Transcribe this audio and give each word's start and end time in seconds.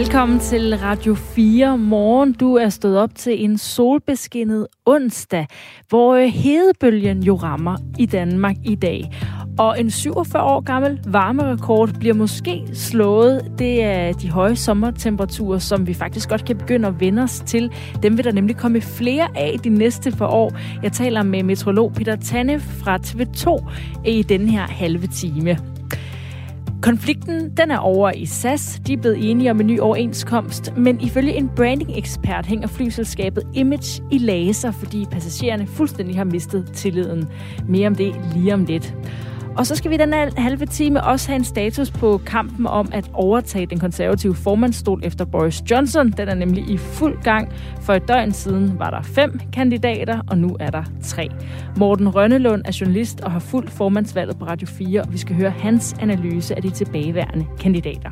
Velkommen 0.00 0.38
til 0.38 0.76
Radio 0.76 1.14
4 1.14 1.78
morgen. 1.78 2.32
Du 2.32 2.54
er 2.54 2.68
stået 2.68 2.98
op 2.98 3.14
til 3.14 3.44
en 3.44 3.58
solbeskinnet 3.58 4.66
onsdag, 4.86 5.46
hvor 5.88 6.14
øh, 6.14 6.28
hedebølgen 6.28 7.22
jo 7.22 7.34
rammer 7.36 7.76
i 7.98 8.06
Danmark 8.06 8.56
i 8.64 8.74
dag. 8.74 9.10
Og 9.58 9.80
en 9.80 9.90
47 9.90 10.42
år 10.42 10.60
gammel 10.60 11.00
varmerekord 11.06 11.98
bliver 11.98 12.14
måske 12.14 12.68
slået. 12.72 13.52
Det 13.58 13.84
er 13.84 14.12
de 14.12 14.30
høje 14.30 14.56
sommertemperaturer, 14.56 15.58
som 15.58 15.86
vi 15.86 15.94
faktisk 15.94 16.28
godt 16.28 16.44
kan 16.44 16.58
begynde 16.58 16.88
at 16.88 17.00
vende 17.00 17.22
os 17.22 17.42
til. 17.46 17.70
Dem 18.02 18.16
vil 18.16 18.24
der 18.24 18.32
nemlig 18.32 18.56
komme 18.56 18.80
flere 18.80 19.28
af 19.36 19.58
de 19.64 19.68
næste 19.68 20.10
par 20.10 20.26
år. 20.26 20.52
Jeg 20.82 20.92
taler 20.92 21.22
med 21.22 21.42
meteorolog 21.42 21.92
Peter 21.92 22.16
Tanne 22.16 22.60
fra 22.60 22.96
TV2 22.96 23.70
i 24.04 24.22
denne 24.22 24.50
her 24.50 24.66
halve 24.66 25.06
time. 25.06 25.79
Konflikten 26.82 27.50
den 27.56 27.70
er 27.70 27.78
over 27.78 28.10
i 28.10 28.26
SAS. 28.26 28.80
De 28.86 28.92
er 28.92 28.96
blevet 28.96 29.30
enige 29.30 29.50
om 29.50 29.60
en 29.60 29.66
ny 29.66 29.80
overenskomst, 29.80 30.76
men 30.76 31.00
ifølge 31.00 31.34
en 31.34 31.50
branding-ekspert 31.56 32.46
hænger 32.46 32.68
flyselskabet 32.68 33.42
Image 33.54 34.02
i 34.10 34.18
laser, 34.18 34.70
fordi 34.70 35.06
passagererne 35.10 35.66
fuldstændig 35.66 36.16
har 36.16 36.24
mistet 36.24 36.70
tilliden. 36.74 37.28
Mere 37.68 37.86
om 37.86 37.94
det 37.94 38.14
lige 38.34 38.54
om 38.54 38.64
lidt. 38.64 38.94
Og 39.56 39.66
så 39.66 39.76
skal 39.76 39.90
vi 39.90 39.96
den 39.96 40.12
halve 40.36 40.66
time 40.66 41.04
også 41.04 41.28
have 41.28 41.36
en 41.36 41.44
status 41.44 41.90
på 41.90 42.20
kampen 42.26 42.66
om 42.66 42.88
at 42.92 43.10
overtage 43.12 43.66
den 43.66 43.80
konservative 43.80 44.34
formandsstol 44.34 45.00
efter 45.04 45.24
Boris 45.24 45.62
Johnson. 45.70 46.10
Den 46.10 46.28
er 46.28 46.34
nemlig 46.34 46.70
i 46.70 46.76
fuld 46.76 47.22
gang. 47.22 47.52
For 47.80 47.92
et 47.92 48.08
døgn 48.08 48.32
siden 48.32 48.78
var 48.78 48.90
der 48.90 49.02
fem 49.02 49.40
kandidater, 49.52 50.20
og 50.30 50.38
nu 50.38 50.56
er 50.60 50.70
der 50.70 50.84
tre. 51.02 51.28
Morten 51.76 52.08
Rønnelund 52.08 52.62
er 52.64 52.78
journalist 52.80 53.20
og 53.20 53.30
har 53.32 53.38
fuldt 53.38 53.70
formandsvalget 53.70 54.38
på 54.38 54.44
Radio 54.44 54.66
4, 54.66 55.02
og 55.02 55.12
vi 55.12 55.18
skal 55.18 55.36
høre 55.36 55.50
hans 55.50 55.94
analyse 56.00 56.56
af 56.56 56.62
de 56.62 56.70
tilbageværende 56.70 57.46
kandidater. 57.60 58.10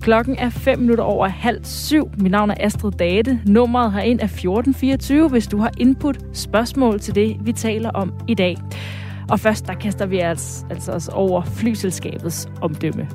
Klokken 0.00 0.36
er 0.38 0.50
5 0.50 0.78
minutter 0.78 1.04
over 1.04 1.26
halv 1.26 1.64
syv. 1.64 2.10
Mit 2.18 2.30
navn 2.32 2.50
er 2.50 2.54
Astrid 2.60 2.92
Date. 2.92 3.40
Nummeret 3.46 3.92
herind 3.92 4.20
er 4.20 4.24
1424, 4.24 5.28
hvis 5.28 5.46
du 5.46 5.58
har 5.58 5.70
input 5.78 6.18
spørgsmål 6.32 7.00
til 7.00 7.14
det, 7.14 7.36
vi 7.40 7.52
taler 7.52 7.90
om 7.90 8.12
i 8.28 8.34
dag. 8.34 8.56
Og 9.30 9.40
først 9.40 9.66
der 9.66 9.74
kaster 9.74 10.06
vi 10.06 10.18
altså, 10.18 10.66
altså 10.70 10.92
os 10.92 11.08
over 11.08 11.42
flyselskabets 11.42 12.48
omdømme. 12.62 13.08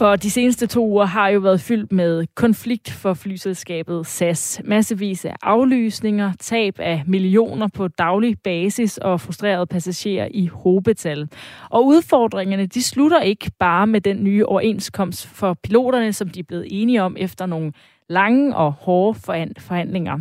For 0.00 0.16
de 0.16 0.30
seneste 0.30 0.66
to 0.66 0.86
uger 0.86 1.04
har 1.04 1.28
jo 1.28 1.40
været 1.40 1.60
fyldt 1.60 1.92
med 1.92 2.26
konflikt 2.34 2.90
for 2.90 3.14
flyselskabet 3.14 4.06
SAS. 4.06 4.62
Massevis 4.64 5.24
af 5.24 5.34
aflysninger, 5.42 6.32
tab 6.38 6.74
af 6.78 7.02
millioner 7.06 7.68
på 7.74 7.88
daglig 7.88 8.36
basis 8.44 8.98
og 8.98 9.20
frustrerede 9.20 9.66
passagerer 9.66 10.28
i 10.30 10.46
hobetal. 10.46 11.28
Og 11.70 11.86
udfordringerne 11.86 12.66
de 12.66 12.82
slutter 12.82 13.20
ikke 13.20 13.50
bare 13.58 13.86
med 13.86 14.00
den 14.00 14.24
nye 14.24 14.46
overenskomst 14.46 15.26
for 15.26 15.54
piloterne, 15.62 16.12
som 16.12 16.28
de 16.28 16.40
er 16.40 16.44
blevet 16.48 16.66
enige 16.70 17.02
om 17.02 17.16
efter 17.18 17.46
nogle 17.46 17.72
lange 18.08 18.56
og 18.56 18.72
hårde 18.72 19.18
forhandlinger. 19.58 20.18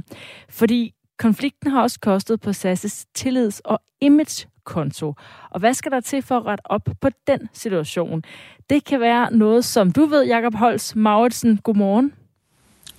Fordi 0.49 0.93
Konflikten 1.19 1.71
har 1.71 1.81
også 1.81 1.99
kostet 1.99 2.41
på 2.41 2.49
SAS' 2.49 3.05
tillids- 3.13 3.61
og 3.63 3.81
imagekonto. 4.01 5.13
Og 5.49 5.59
hvad 5.59 5.73
skal 5.73 5.91
der 5.91 5.99
til 5.99 6.21
for 6.21 6.37
at 6.37 6.45
rette 6.45 6.61
op 6.65 6.89
på 7.01 7.09
den 7.27 7.49
situation? 7.53 8.23
Det 8.69 8.85
kan 8.85 8.99
være 8.99 9.33
noget, 9.33 9.65
som 9.65 9.91
du 9.91 10.05
ved, 10.05 10.25
Jakob 10.25 10.55
Holst 10.55 10.95
Mauritsen. 10.95 11.57
Godmorgen. 11.57 12.13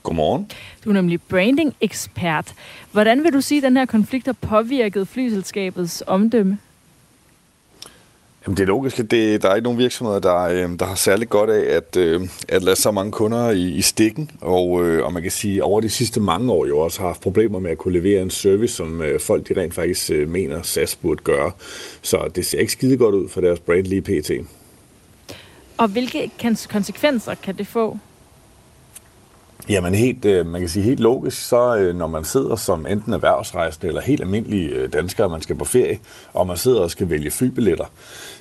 Godmorgen. 0.03 0.51
Du 0.85 0.91
er 0.91 0.95
nemlig 0.95 1.23
branding-ekspert. 1.23 2.55
Hvordan 2.93 3.25
vil 3.25 3.33
du 3.33 3.41
sige, 3.41 3.59
at 3.59 3.63
den 3.63 3.77
her 3.77 3.87
konflikt 3.87 4.27
har 4.27 4.33
påvirket 4.33 5.09
flyselskabets 5.09 6.03
omdømme? 6.07 6.59
Jamen, 8.51 8.57
det 8.57 8.63
er 8.63 8.67
logisk, 8.67 8.99
at 8.99 9.11
det, 9.11 9.43
der 9.43 9.51
er 9.51 9.55
ikke 9.55 9.65
nogen 9.65 9.79
virksomheder, 9.79 10.19
der, 10.19 10.37
øh, 10.37 10.79
der 10.79 10.85
har 10.85 10.95
særlig 10.95 11.29
godt 11.29 11.51
af 11.51 11.77
at, 11.77 11.97
øh, 11.97 12.29
at 12.49 12.63
lade 12.63 12.77
så 12.77 12.91
mange 12.91 13.13
kunder 13.13 13.51
i, 13.51 13.69
i 13.69 13.83
stikken. 13.83 14.31
Og, 14.41 14.87
øh, 14.87 15.05
og 15.05 15.13
man 15.13 15.23
kan 15.23 15.31
sige, 15.31 15.57
at 15.57 15.63
over 15.63 15.81
de 15.81 15.91
sidste 15.91 16.21
mange 16.21 16.53
år 16.53 16.67
jo 16.67 16.79
også 16.79 17.01
har 17.01 17.07
haft 17.07 17.21
problemer 17.21 17.59
med 17.59 17.71
at 17.71 17.79
kunne 17.79 17.95
levere 17.95 18.23
en 18.23 18.31
service, 18.31 18.75
som 18.75 19.03
øh, 19.03 19.21
folk 19.21 19.49
de 19.49 19.61
rent 19.61 19.75
faktisk 19.75 20.11
øh, 20.11 20.29
mener, 20.29 20.63
SAS 20.63 20.97
burde 20.97 21.23
gøre. 21.23 21.53
Så 22.03 22.31
det 22.35 22.47
ser 22.47 22.59
ikke 22.59 22.73
skide 22.73 22.97
godt 22.97 23.15
ud 23.15 23.29
for 23.29 23.41
deres 23.41 23.61
brand 23.61 23.87
lige 23.87 24.03
pt. 24.03 24.31
Og 25.77 25.89
hvilke 25.89 26.31
konsekvenser 26.71 27.35
kan 27.35 27.59
det 27.59 27.67
få? 27.67 27.99
Jamen 29.69 29.95
helt, 29.95 30.25
øh, 30.25 30.47
man 30.47 30.61
kan 30.61 30.69
sige 30.69 30.83
helt 30.83 31.01
logisk, 31.01 31.49
så 31.49 31.77
øh, 31.77 31.97
når 31.97 32.07
man 32.07 32.25
sidder 32.25 32.57
som 32.57 32.87
enten 32.87 33.13
erhvervsrejsende 33.13 33.89
eller 33.89 34.01
helt 34.01 34.21
almindelige 34.21 34.69
øh, 34.69 34.93
danskere, 34.93 35.29
man 35.29 35.43
skal 35.43 35.57
på 35.57 35.65
ferie, 35.65 35.99
og 36.33 36.47
man 36.47 36.57
sidder 36.57 36.81
og 36.81 36.91
skal 36.91 37.11
vælge 37.11 37.31
flybilletter, 37.31 37.85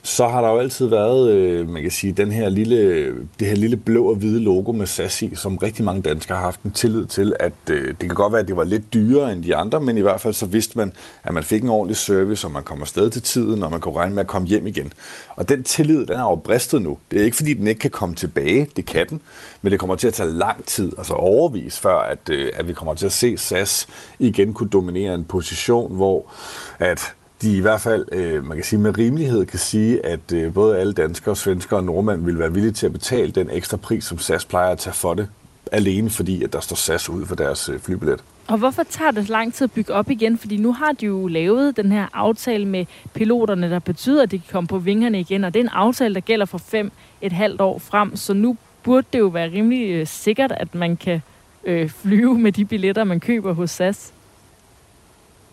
så 0.03 0.27
har 0.27 0.41
der 0.41 0.49
jo 0.49 0.57
altid 0.57 0.87
været, 0.87 1.31
øh, 1.31 1.69
man 1.69 1.81
kan 1.81 1.91
sige, 1.91 2.13
den 2.13 2.31
her 2.31 2.49
lille, 2.49 3.05
det 3.39 3.47
her 3.47 3.55
lille 3.55 3.77
blå 3.77 4.09
og 4.09 4.15
hvide 4.15 4.39
logo 4.39 4.71
med 4.71 4.85
SAS 4.85 5.21
i, 5.21 5.35
som 5.35 5.57
rigtig 5.57 5.85
mange 5.85 6.01
danskere 6.01 6.37
har 6.37 6.43
haft 6.43 6.61
en 6.61 6.71
tillid 6.71 7.05
til, 7.05 7.33
at 7.39 7.53
øh, 7.69 7.87
det 7.87 7.99
kan 7.99 8.09
godt 8.09 8.33
være, 8.33 8.41
at 8.41 8.47
det 8.47 8.57
var 8.57 8.63
lidt 8.63 8.93
dyrere 8.93 9.33
end 9.33 9.43
de 9.43 9.55
andre, 9.55 9.81
men 9.81 9.97
i 9.97 10.01
hvert 10.01 10.21
fald 10.21 10.33
så 10.33 10.45
vidste 10.45 10.77
man, 10.77 10.93
at 11.23 11.33
man 11.33 11.43
fik 11.43 11.63
en 11.63 11.69
ordentlig 11.69 11.97
service, 11.97 12.47
og 12.47 12.51
man 12.51 12.63
kommer 12.63 12.83
afsted 12.83 13.09
til 13.09 13.21
tiden, 13.21 13.63
og 13.63 13.71
man 13.71 13.79
kunne 13.79 13.95
regne 13.95 14.15
med 14.15 14.21
at 14.21 14.27
komme 14.27 14.47
hjem 14.47 14.67
igen. 14.67 14.93
Og 15.35 15.49
den 15.49 15.63
tillid, 15.63 16.05
den 16.05 16.15
er 16.15 16.23
jo 16.23 16.35
bristet 16.35 16.81
nu. 16.81 16.97
Det 17.11 17.19
er 17.19 17.23
ikke 17.23 17.37
fordi, 17.37 17.53
den 17.53 17.67
ikke 17.67 17.79
kan 17.79 17.91
komme 17.91 18.15
tilbage, 18.15 18.67
det 18.75 18.85
kan 18.85 19.07
den, 19.09 19.21
men 19.61 19.71
det 19.71 19.79
kommer 19.79 19.95
til 19.95 20.07
at 20.07 20.13
tage 20.13 20.31
lang 20.31 20.65
tid, 20.65 20.91
altså 21.09 21.21
overvis, 21.21 21.79
før 21.79 21.97
at, 21.97 22.29
øh, 22.29 22.51
at 22.53 22.67
vi 22.67 22.73
kommer 22.73 22.93
til 22.93 23.05
at 23.05 23.11
se 23.11 23.37
SAS 23.37 23.87
igen 24.19 24.53
kunne 24.53 24.69
dominere 24.69 25.15
en 25.15 25.23
position, 25.23 25.95
hvor 25.95 26.31
at 26.79 27.13
de 27.41 27.57
i 27.57 27.59
hvert 27.59 27.81
fald, 27.81 28.05
øh, 28.11 28.45
man 28.45 28.57
kan 28.57 28.63
sige 28.63 28.79
med 28.79 28.97
rimelighed, 28.97 29.45
kan 29.45 29.59
sige, 29.59 30.05
at 30.05 30.31
øh, 30.33 30.53
både 30.53 30.77
alle 30.77 30.93
danskere, 30.93 31.35
svenskere 31.35 31.79
og 31.79 31.83
nordmænd 31.83 32.25
vil 32.25 32.39
være 32.39 32.53
villige 32.53 32.71
til 32.71 32.85
at 32.85 32.93
betale 32.93 33.31
den 33.31 33.49
ekstra 33.51 33.77
pris, 33.77 34.03
som 34.03 34.17
SAS 34.17 34.45
plejer 34.45 34.71
at 34.71 34.77
tage 34.77 34.93
for 34.93 35.13
det, 35.13 35.29
alene 35.71 36.09
fordi, 36.09 36.43
at 36.43 36.53
der 36.53 36.59
står 36.59 36.75
SAS 36.75 37.09
ud 37.09 37.25
for 37.25 37.35
deres 37.35 37.69
øh, 37.69 37.79
flybillet. 37.79 38.23
Og 38.47 38.57
hvorfor 38.57 38.83
tager 38.83 39.11
det 39.11 39.27
så 39.27 39.31
lang 39.31 39.53
tid 39.53 39.63
at 39.65 39.71
bygge 39.71 39.93
op 39.93 40.09
igen? 40.09 40.37
Fordi 40.37 40.57
nu 40.57 40.73
har 40.73 40.91
de 40.91 41.05
jo 41.05 41.27
lavet 41.27 41.77
den 41.77 41.91
her 41.91 42.07
aftale 42.13 42.65
med 42.65 42.85
piloterne, 43.13 43.69
der 43.69 43.79
betyder, 43.79 44.23
at 44.23 44.31
de 44.31 44.39
kan 44.39 44.47
komme 44.51 44.67
på 44.67 44.77
vingerne 44.77 45.19
igen. 45.19 45.43
Og 45.43 45.53
det 45.53 45.59
er 45.59 45.63
en 45.63 45.69
aftale, 45.69 46.15
der 46.15 46.21
gælder 46.21 46.45
for 46.45 46.57
fem 46.57 46.91
et 47.21 47.31
halvt 47.31 47.61
år 47.61 47.79
frem. 47.79 48.15
Så 48.15 48.33
nu 48.33 48.57
burde 48.83 49.07
det 49.13 49.19
jo 49.19 49.27
være 49.27 49.51
rimelig 49.51 49.89
øh, 49.89 50.07
sikkert, 50.07 50.51
at 50.51 50.75
man 50.75 50.97
kan 50.97 51.21
øh, 51.63 51.89
flyve 51.89 52.39
med 52.39 52.51
de 52.51 52.65
billetter, 52.65 53.03
man 53.03 53.19
køber 53.19 53.53
hos 53.53 53.71
SAS. 53.71 54.13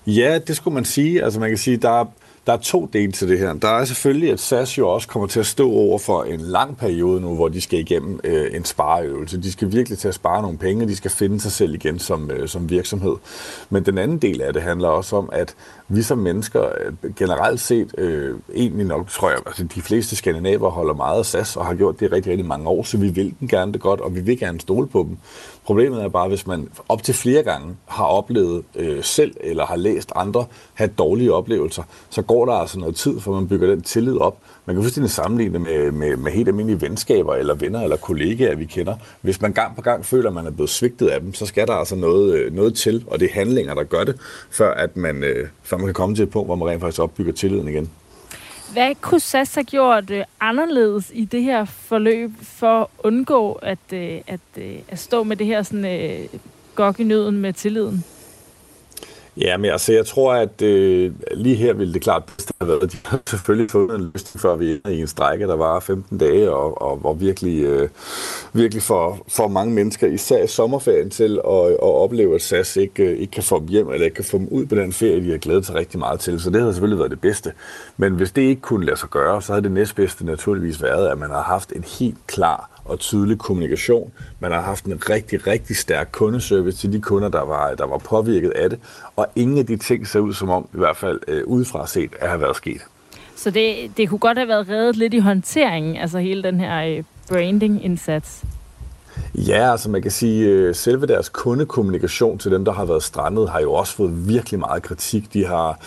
Ja, 0.07 0.39
det 0.47 0.57
skulle 0.57 0.75
man 0.75 0.85
sige. 0.85 1.25
Altså 1.25 1.41
man 1.41 1.49
kan 1.49 1.59
sige, 1.59 1.77
der 1.77 2.01
er, 2.01 2.05
der 2.47 2.53
er 2.53 2.57
to 2.57 2.89
dele 2.93 3.13
til 3.13 3.29
det 3.29 3.39
her. 3.39 3.53
Der 3.53 3.69
er 3.69 3.85
selvfølgelig, 3.85 4.33
at 4.33 4.41
SAS 4.41 4.79
jo 4.79 4.89
også 4.89 5.09
kommer 5.09 5.29
til 5.29 5.41
at 5.41 5.47
stå 5.47 5.71
over 5.71 5.99
for 5.99 6.23
en 6.23 6.41
lang 6.41 6.77
periode 6.77 7.21
nu, 7.21 7.35
hvor 7.35 7.49
de 7.49 7.61
skal 7.61 7.79
igennem 7.79 8.21
øh, 8.25 8.47
en 8.53 8.65
spareøvelse. 8.65 9.43
De 9.43 9.53
skal 9.53 9.73
virkelig 9.73 9.99
til 9.99 10.09
at 10.09 10.15
spare 10.15 10.43
nogle 10.43 10.59
penge, 10.59 10.85
og 10.85 10.89
de 10.89 10.97
skal 10.97 11.11
finde 11.11 11.41
sig 11.41 11.53
selv 11.53 11.75
igen 11.75 11.99
som, 11.99 12.31
øh, 12.31 12.49
som 12.49 12.71
virksomhed. 12.71 13.17
Men 13.71 13.87
den 13.87 13.99
anden 13.99 14.19
del 14.19 14.41
af 14.41 14.53
det 14.53 14.63
handler 14.63 14.89
også 14.89 15.17
om, 15.17 15.29
at 15.33 15.55
vi 15.89 16.03
som 16.03 16.19
mennesker 16.19 16.63
øh, 16.63 17.15
generelt 17.15 17.61
set, 17.61 17.95
øh, 17.99 18.35
egentlig 18.55 18.87
nok, 18.87 19.09
tror 19.09 19.31
jeg, 19.31 19.39
altså 19.47 19.65
de 19.65 19.83
fleste 19.83 20.17
skandinaver 20.17 20.71
holder 20.71 20.95
meget 20.95 21.19
af 21.19 21.27
SAS 21.27 21.57
og 21.57 21.67
har 21.67 21.75
gjort 21.75 22.01
det 22.01 22.13
rigtig, 22.13 22.31
rigtig 22.31 22.47
mange 22.47 22.69
år, 22.69 22.83
så 22.83 22.99
vi 22.99 23.09
vil 23.09 23.35
den 23.41 23.49
gerne 23.49 23.73
det 23.73 23.81
godt, 23.81 24.01
og 24.01 24.15
vi 24.15 24.21
vil 24.21 24.39
gerne 24.39 24.61
stole 24.61 24.87
på 24.87 25.07
dem. 25.09 25.17
Problemet 25.65 26.03
er 26.03 26.09
bare, 26.09 26.29
hvis 26.29 26.47
man 26.47 26.69
op 26.89 27.03
til 27.03 27.15
flere 27.15 27.43
gange 27.43 27.77
har 27.87 28.05
oplevet 28.05 28.65
øh, 28.75 29.05
selv 29.05 29.35
eller 29.41 29.67
har 29.67 29.77
læst 29.77 30.13
andre 30.17 30.47
have 30.75 30.91
dårlige 30.99 31.33
oplevelser, 31.33 31.83
så 32.11 32.23
går 32.23 32.47
der 32.47 32.53
altså 32.53 32.78
noget 32.78 32.97
tid, 32.97 33.21
for 33.21 33.33
man 33.33 33.49
bygger 33.49 33.66
den 33.66 33.83
tillid 33.83 34.16
op. 34.16 34.39
Man 34.66 34.77
kan 34.77 34.83
fuldstændig 34.83 35.10
sammenligne 35.10 35.59
med, 35.59 35.93
med, 35.93 36.16
med 36.16 36.33
helt 36.33 36.49
almindelige 36.49 36.81
venskaber 36.81 37.34
eller 37.34 37.55
venner 37.55 37.81
eller 37.81 37.97
kollegaer, 37.97 38.57
vi 38.57 38.65
kender. 38.65 38.95
Hvis 39.21 39.41
man 39.41 39.53
gang 39.53 39.77
på 39.77 39.83
gang 39.83 40.05
føler, 40.05 40.28
at 40.28 40.34
man 40.34 40.47
er 40.47 40.51
blevet 40.51 40.71
svigtet 40.71 41.09
af 41.09 41.21
dem, 41.21 41.34
så 41.34 41.47
skal 41.47 41.66
der 41.66 41.72
altså 41.72 41.97
noget, 41.97 42.34
øh, 42.34 42.55
noget 42.55 42.75
til, 42.75 43.05
og 43.07 43.21
det 43.21 43.28
er 43.31 43.34
handlinger, 43.34 43.75
der 43.75 43.84
gør 43.84 44.05
det, 44.05 44.16
før, 44.51 44.75
at 44.75 44.97
man, 44.97 45.25
øh, 45.25 45.49
før 45.77 45.81
man 45.81 45.87
kan 45.87 45.95
komme 45.95 46.15
til 46.17 46.23
et 46.23 46.31
punkt, 46.31 46.49
hvor 46.49 46.55
man 46.57 46.69
rent 46.69 46.81
faktisk 46.81 47.01
opbygger 47.03 47.33
tilliden 47.33 47.69
igen. 47.69 47.91
Hvad 48.73 48.95
kunne 49.01 49.21
SAS 49.21 49.55
have 49.55 49.65
gjort 49.65 50.11
øh, 50.11 50.25
anderledes 50.41 51.11
i 51.15 51.25
det 51.25 51.43
her 51.43 51.65
forløb 51.65 52.31
for 52.43 52.81
at 52.81 52.87
undgå 52.99 53.53
at, 53.53 53.78
øh, 53.93 54.21
at, 54.27 54.41
øh, 54.57 54.77
at 54.89 54.99
stå 54.99 55.23
med 55.23 55.37
det 55.37 55.47
her 55.47 55.63
sådan, 55.63 55.84
øh, 55.84 56.41
gok 56.75 57.01
i 57.01 57.05
nøden 57.05 57.37
med 57.37 57.53
tilliden? 57.53 58.05
Ja, 59.41 59.56
men 59.56 59.71
altså, 59.71 59.92
jeg 59.92 60.06
tror, 60.06 60.34
at 60.34 60.62
øh, 60.62 61.12
lige 61.34 61.56
her 61.56 61.72
ville 61.72 61.94
det 61.94 62.03
klart 62.03 62.22
have 62.60 62.68
været, 62.68 62.92
de 62.92 62.97
har 63.04 63.21
selvfølgelig 63.27 63.71
fået 63.71 63.94
en 63.94 64.10
løsning, 64.15 64.41
før 64.41 64.56
vi 64.56 64.80
er 64.84 64.88
i 64.88 65.00
en 65.00 65.06
strække, 65.06 65.47
der 65.47 65.56
var 65.56 65.80
15 65.80 66.18
dage, 66.18 66.50
og, 66.50 66.83
og 66.83 67.00
og 67.04 67.21
virkelig, 67.21 67.65
øh, 67.65 67.88
virkelig 68.53 68.83
for, 68.83 69.18
for 69.28 69.48
mange 69.48 69.74
mennesker, 69.74 70.06
især 70.06 70.44
i 70.44 70.47
sommerferien, 70.47 71.10
til 71.10 71.41
at, 71.48 71.71
at 71.71 71.78
opleve, 71.80 72.34
at 72.34 72.42
SAS 72.42 72.77
ikke, 72.77 73.03
øh, 73.03 73.18
ikke 73.18 73.30
kan 73.30 73.42
få 73.42 73.60
dem 73.60 73.68
hjem, 73.68 73.88
eller 73.88 74.04
ikke 74.04 74.15
kan 74.15 74.24
få 74.24 74.38
dem 74.38 74.48
ud 74.50 74.66
på 74.66 74.74
den 74.74 74.92
ferie, 74.92 75.24
de 75.24 75.30
har 75.30 75.38
glædet 75.38 75.66
sig 75.66 75.74
rigtig 75.74 75.98
meget 75.98 76.21
til. 76.21 76.41
Så 76.41 76.50
det 76.50 76.60
havde 76.60 76.72
selvfølgelig 76.72 76.98
været 76.98 77.10
det 77.10 77.21
bedste. 77.21 77.53
Men 77.97 78.12
hvis 78.12 78.33
det 78.33 78.42
ikke 78.42 78.62
kunne 78.62 78.86
lade 78.86 78.97
sig 78.97 79.09
gøre, 79.09 79.42
så 79.42 79.53
havde 79.53 79.62
det 79.62 79.72
næstbedste 79.72 80.27
naturligvis 80.27 80.83
været, 80.83 81.09
at 81.09 81.18
man 81.18 81.30
har 81.30 81.42
haft 81.42 81.72
en 81.72 81.84
helt 81.98 82.27
klar 82.27 82.76
og 82.88 82.98
tydelig 82.98 83.38
kommunikation. 83.38 84.12
Man 84.41 84.53
har 84.53 84.60
haft 84.60 84.84
en 84.84 85.10
rigtig, 85.10 85.47
rigtig 85.47 85.77
stærk 85.77 86.09
kundeservice 86.12 86.78
til 86.78 86.92
de 86.92 87.00
kunder, 87.00 87.28
der 87.28 87.42
var, 87.42 87.74
der 87.74 87.86
var 87.86 87.98
påvirket 87.98 88.50
af 88.50 88.71
det. 88.71 88.78
Og 89.16 89.27
ingen 89.36 89.59
af 89.59 89.66
de 89.66 89.77
ting 89.77 90.06
ser 90.06 90.21
ud 90.21 90.34
som 90.34 90.50
om, 90.50 90.68
i 90.74 90.78
hvert 90.78 90.97
fald 90.97 91.21
øh, 91.28 91.47
udefra 91.47 91.86
set, 91.86 92.10
at 92.21 92.28
have 92.28 92.41
været 92.41 92.56
sket. 92.56 92.80
Så 93.36 93.50
det, 93.50 93.91
det 93.97 94.09
kunne 94.09 94.18
godt 94.18 94.38
have 94.38 94.48
været 94.48 94.68
reddet 94.68 94.97
lidt 94.97 95.15
i 95.15 95.18
håndteringen, 95.18 95.97
altså 95.97 96.18
hele 96.18 96.42
den 96.42 96.60
her 96.60 96.97
øh, 96.97 97.04
branding-indsats. 97.28 98.44
Ja, 99.34 99.71
altså 99.72 99.91
man 99.91 100.03
kan 100.03 100.10
sige, 100.10 100.48
øh, 100.48 100.74
selve 100.74 101.07
deres 101.07 101.28
kundekommunikation 101.28 102.39
til 102.39 102.51
dem, 102.51 102.65
der 102.65 102.72
har 102.72 102.84
været 102.84 103.03
strandet, 103.03 103.48
har 103.48 103.60
jo 103.60 103.72
også 103.72 103.95
fået 103.95 104.28
virkelig 104.28 104.60
meget 104.60 104.83
kritik. 104.83 105.33
De 105.33 105.47
har, 105.47 105.80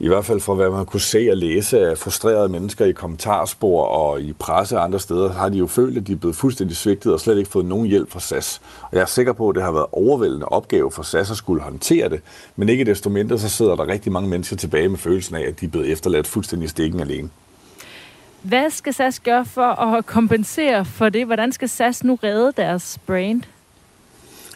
i 0.00 0.08
hvert 0.08 0.24
fald 0.24 0.40
fra 0.40 0.54
hvad 0.54 0.70
man 0.70 0.86
kunne 0.86 1.00
se 1.00 1.28
og 1.30 1.36
læse 1.36 1.80
af 1.80 1.98
frustrerede 1.98 2.48
mennesker 2.48 2.84
i 2.84 2.92
kommentarspor 2.92 3.84
og 3.84 4.20
i 4.20 4.32
presse 4.32 4.76
og 4.76 4.84
andre 4.84 5.00
steder, 5.00 5.32
har 5.32 5.48
de 5.48 5.58
jo 5.58 5.66
følt, 5.66 5.98
at 5.98 6.06
de 6.06 6.12
er 6.12 6.16
blevet 6.16 6.36
fuldstændig 6.36 6.76
svigtet 6.76 7.12
og 7.12 7.20
slet 7.20 7.38
ikke 7.38 7.50
fået 7.50 7.66
nogen 7.66 7.86
hjælp 7.86 8.12
fra 8.12 8.20
SAS. 8.20 8.60
Og 8.82 8.88
jeg 8.92 9.00
er 9.00 9.06
sikker 9.06 9.32
på, 9.32 9.48
at 9.48 9.54
det 9.54 9.62
har 9.62 9.72
været 9.72 9.86
overvældende 9.92 10.46
opgave 10.46 10.90
for 10.90 11.02
SAS 11.02 11.30
at 11.30 11.36
skulle 11.36 11.62
håndtere 11.62 12.08
det, 12.08 12.20
men 12.56 12.68
ikke 12.68 12.84
desto 12.84 13.10
mindre, 13.10 13.38
så 13.38 13.48
sidder 13.48 13.76
der 13.76 13.88
rigtig 13.88 14.12
mange 14.12 14.28
mennesker 14.28 14.56
tilbage 14.56 14.88
med 14.88 14.98
følelsen 14.98 15.36
af, 15.36 15.44
at 15.48 15.60
de 15.60 15.66
er 15.66 15.70
blevet 15.70 15.92
efterladt 15.92 16.26
fuldstændig 16.26 16.70
stikken 16.70 17.00
alene. 17.00 17.28
Hvad 18.48 18.70
skal 18.70 18.94
SAS 18.94 19.20
gøre 19.20 19.44
for 19.44 19.62
at 19.62 20.06
kompensere 20.06 20.84
for 20.84 21.08
det? 21.08 21.26
Hvordan 21.26 21.52
skal 21.52 21.68
SAS 21.68 22.04
nu 22.04 22.18
redde 22.22 22.52
deres 22.56 22.98
brand? 23.06 23.42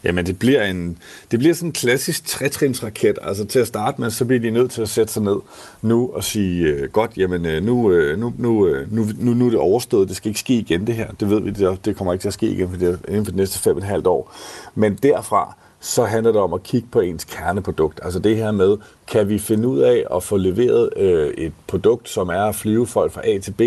Jamen, 0.04 0.26
det 0.26 0.38
bliver, 0.38 0.64
en, 0.64 0.98
det 1.30 1.38
bliver 1.38 1.54
sådan 1.54 1.68
en 1.68 1.72
klassisk 1.72 2.26
trætrinsraket. 2.26 3.18
Altså 3.22 3.44
til 3.44 3.58
at 3.58 3.66
starte 3.66 4.00
med, 4.00 4.10
så 4.10 4.24
bliver 4.24 4.40
de 4.40 4.50
nødt 4.50 4.70
til 4.70 4.82
at 4.82 4.88
sætte 4.88 5.12
sig 5.12 5.22
ned 5.22 5.36
nu 5.82 6.10
og 6.14 6.24
sige, 6.24 6.66
øh, 6.66 6.90
godt, 6.90 7.10
jamen 7.16 7.46
øh, 7.46 7.62
nu, 7.62 7.92
øh, 7.92 8.18
nu, 8.18 8.32
nu, 8.38 8.66
øh, 8.66 8.92
nu, 8.92 9.06
nu, 9.18 9.34
nu 9.34 9.46
er 9.46 9.50
det 9.50 9.58
overstået, 9.58 10.08
det 10.08 10.16
skal 10.16 10.28
ikke 10.28 10.40
ske 10.40 10.54
igen 10.54 10.86
det 10.86 10.94
her. 10.94 11.12
Det 11.20 11.30
ved 11.30 11.40
vi, 11.40 11.50
det, 11.50 11.84
det 11.84 11.96
kommer 11.96 12.12
ikke 12.12 12.22
til 12.22 12.28
at 12.28 12.34
ske 12.34 12.46
igen 12.46 12.70
for 12.70 12.76
det, 12.76 12.98
inden 13.08 13.24
for 13.24 13.32
de 13.32 13.36
næste 13.36 13.58
fem 13.58 13.76
og 13.76 13.78
et 13.78 13.84
halvt 13.84 14.06
år. 14.06 14.34
Men 14.74 14.94
derfra, 14.94 15.56
så 15.80 16.04
handler 16.04 16.32
det 16.32 16.40
om 16.40 16.52
at 16.52 16.62
kigge 16.62 16.88
på 16.92 17.00
ens 17.00 17.24
kerneprodukt. 17.24 18.00
Altså 18.02 18.18
det 18.18 18.36
her 18.36 18.50
med, 18.50 18.76
kan 19.06 19.28
vi 19.28 19.38
finde 19.38 19.68
ud 19.68 19.78
af 19.78 20.04
at 20.14 20.22
få 20.22 20.36
leveret 20.36 20.90
øh, 20.96 21.34
et 21.34 21.52
produkt, 21.66 22.08
som 22.08 22.28
er 22.28 22.42
at 22.42 22.54
flyve 22.54 22.86
folk 22.86 23.12
fra 23.12 23.28
A 23.28 23.38
til 23.38 23.52
B 23.52 23.60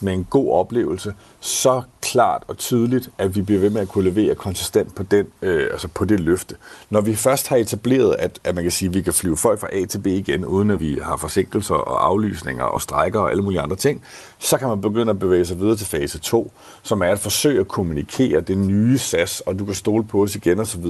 med 0.00 0.12
en 0.12 0.26
god 0.30 0.52
oplevelse, 0.52 1.14
så 1.40 1.82
klart 2.10 2.42
og 2.48 2.58
tydeligt, 2.58 3.10
at 3.18 3.36
vi 3.36 3.42
bliver 3.42 3.60
ved 3.60 3.70
med 3.70 3.80
at 3.80 3.88
kunne 3.88 4.10
levere 4.10 4.34
konsistent 4.34 4.94
på, 4.94 5.02
den, 5.02 5.26
øh, 5.42 5.68
altså 5.72 5.88
på 5.88 6.04
det 6.04 6.20
løfte. 6.20 6.54
Når 6.90 7.00
vi 7.00 7.14
først 7.14 7.48
har 7.48 7.56
etableret, 7.56 8.16
at, 8.18 8.38
at 8.44 8.54
man 8.54 8.64
kan 8.64 8.70
sige, 8.70 8.88
at 8.88 8.94
vi 8.94 9.02
kan 9.02 9.12
flyve 9.12 9.36
folk 9.36 9.60
fra 9.60 9.68
A 9.72 9.84
til 9.84 9.98
B 9.98 10.06
igen, 10.06 10.44
uden 10.44 10.70
at 10.70 10.80
vi 10.80 10.98
har 11.02 11.16
forsinkelser 11.16 11.74
og 11.74 12.06
aflysninger 12.06 12.64
og 12.64 12.82
strækker 12.82 13.20
og 13.20 13.30
alle 13.30 13.42
mulige 13.42 13.60
andre 13.60 13.76
ting, 13.76 14.02
så 14.38 14.58
kan 14.58 14.68
man 14.68 14.80
begynde 14.80 15.10
at 15.10 15.18
bevæge 15.18 15.44
sig 15.44 15.60
videre 15.60 15.76
til 15.76 15.86
fase 15.86 16.18
2, 16.18 16.52
som 16.82 17.02
er 17.02 17.06
at 17.06 17.18
forsøge 17.18 17.60
at 17.60 17.68
kommunikere 17.68 18.40
det 18.40 18.58
nye 18.58 18.98
SAS, 18.98 19.40
og 19.40 19.58
du 19.58 19.64
kan 19.64 19.74
stole 19.74 20.04
på 20.04 20.22
os 20.22 20.36
igen 20.36 20.58
osv. 20.58 20.84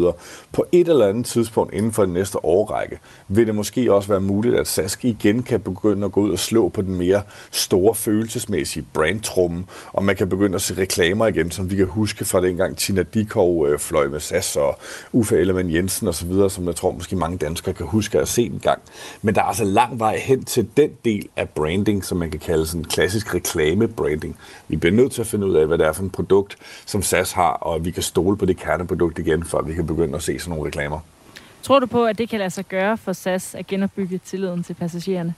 På 0.52 0.64
et 0.72 0.88
eller 0.88 1.06
andet 1.06 1.26
tidspunkt 1.26 1.74
inden 1.74 1.92
for 1.92 2.04
den 2.04 2.14
næste 2.14 2.44
årrække, 2.44 2.98
vil 3.28 3.46
det 3.46 3.54
måske 3.54 3.92
også 3.92 4.08
være 4.08 4.20
muligt, 4.20 4.54
at 4.54 4.68
SAS 4.68 4.98
igen 5.02 5.42
kan 5.42 5.60
begynde 5.60 6.04
at 6.04 6.12
gå 6.12 6.20
ud 6.20 6.30
og 6.30 6.38
slå 6.38 6.68
på 6.68 6.82
den 6.82 6.94
mere 6.94 7.22
store 7.50 7.94
følelsesmæssige 7.94 8.86
brandtrumme, 8.92 9.64
og 9.92 10.04
man 10.04 10.16
kan 10.16 10.28
begynde 10.28 10.54
at 10.54 10.62
se 10.62 10.74
reklame 10.74 11.09
damer 11.10 11.26
igen, 11.26 11.50
som 11.50 11.70
vi 11.70 11.76
kan 11.76 11.86
huske 11.86 12.24
fra 12.24 12.40
dengang 12.40 12.76
Tina 12.76 13.02
Dikov 13.02 13.66
øh, 13.68 13.78
fløj 13.78 14.08
med 14.08 14.20
SAS 14.20 14.56
og 14.56 14.78
Uffe 15.12 15.38
Ellemann 15.38 15.74
Jensen 15.74 16.08
osv., 16.08 16.32
som 16.48 16.66
jeg 16.66 16.76
tror 16.76 16.92
måske 16.92 17.16
mange 17.16 17.38
danskere 17.38 17.74
kan 17.74 17.86
huske 17.86 18.18
at 18.18 18.28
se 18.28 18.42
en 18.42 18.60
gang. 18.62 18.82
Men 19.22 19.34
der 19.34 19.40
er 19.40 19.44
altså 19.44 19.64
lang 19.64 19.98
vej 19.98 20.18
hen 20.18 20.44
til 20.44 20.68
den 20.76 20.90
del 21.04 21.28
af 21.36 21.48
branding, 21.48 22.04
som 22.04 22.18
man 22.18 22.30
kan 22.30 22.40
kalde 22.40 22.66
sådan 22.66 22.84
klassisk 22.84 23.34
reklame-branding. 23.34 24.36
Vi 24.68 24.76
bliver 24.76 24.94
nødt 24.94 25.12
til 25.12 25.20
at 25.20 25.26
finde 25.26 25.46
ud 25.46 25.54
af, 25.54 25.66
hvad 25.66 25.78
det 25.78 25.86
er 25.86 25.92
for 25.92 26.04
et 26.04 26.12
produkt, 26.12 26.56
som 26.86 27.02
SAS 27.02 27.32
har, 27.32 27.52
og 27.52 27.84
vi 27.84 27.90
kan 27.90 28.02
stole 28.02 28.36
på 28.36 28.46
det 28.46 28.56
kerneprodukt 28.56 29.18
igen, 29.18 29.44
før 29.44 29.62
vi 29.62 29.74
kan 29.74 29.86
begynde 29.86 30.16
at 30.16 30.22
se 30.22 30.38
sådan 30.38 30.50
nogle 30.50 30.66
reklamer. 30.66 31.00
Tror 31.62 31.78
du 31.78 31.86
på, 31.86 32.04
at 32.04 32.18
det 32.18 32.28
kan 32.28 32.38
lade 32.38 32.50
sig 32.50 32.66
gøre 32.68 32.98
for 32.98 33.12
SAS 33.12 33.54
at 33.54 33.66
genopbygge 33.66 34.20
tilliden 34.24 34.62
til 34.62 34.74
passagererne? 34.74 35.34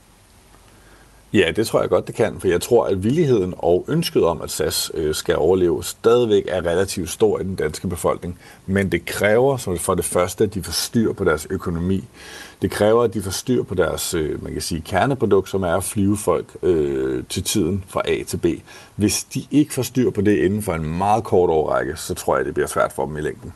Ja, 1.33 1.51
det 1.55 1.67
tror 1.67 1.81
jeg 1.81 1.89
godt, 1.89 2.07
det 2.07 2.15
kan, 2.15 2.39
for 2.39 2.47
jeg 2.47 2.61
tror, 2.61 2.85
at 2.85 3.03
villigheden 3.03 3.53
og 3.57 3.85
ønsket 3.87 4.23
om, 4.23 4.41
at 4.41 4.51
SAS 4.51 4.91
øh, 4.93 5.15
skal 5.15 5.35
overleve, 5.35 5.83
stadigvæk 5.83 6.43
er 6.47 6.65
relativt 6.65 7.09
stor 7.09 7.39
i 7.39 7.43
den 7.43 7.55
danske 7.55 7.87
befolkning. 7.87 8.39
Men 8.65 8.91
det 8.91 9.05
kræver 9.05 9.57
som 9.57 9.77
for 9.77 9.95
det 9.95 10.05
første, 10.05 10.43
at 10.43 10.53
de 10.53 10.63
får 10.63 10.71
styr 10.71 11.13
på 11.13 11.23
deres 11.23 11.47
økonomi. 11.49 12.03
Det 12.61 12.71
kræver, 12.71 13.03
at 13.03 13.13
de 13.13 13.21
får 13.21 13.31
styr 13.31 13.63
på 13.63 13.75
deres 13.75 14.13
øh, 14.13 14.43
man 14.43 14.53
kan 14.53 14.61
sige, 14.61 14.81
kerneprodukt, 14.81 15.49
som 15.49 15.63
er 15.63 15.75
at 15.75 15.83
flyve 15.83 16.17
folk 16.17 16.57
øh, 16.63 17.23
til 17.29 17.43
tiden 17.43 17.83
fra 17.87 18.01
A 18.05 18.23
til 18.23 18.37
B. 18.37 18.45
Hvis 18.95 19.23
de 19.23 19.45
ikke 19.51 19.73
får 19.73 19.81
styr 19.81 20.09
på 20.09 20.21
det 20.21 20.37
inden 20.37 20.61
for 20.61 20.73
en 20.73 20.97
meget 20.97 21.23
kort 21.23 21.49
årrække, 21.49 21.95
så 21.95 22.13
tror 22.13 22.37
jeg, 22.37 22.45
det 22.45 22.53
bliver 22.53 22.67
svært 22.67 22.93
for 22.93 23.05
dem 23.05 23.17
i 23.17 23.21
længden. 23.21 23.53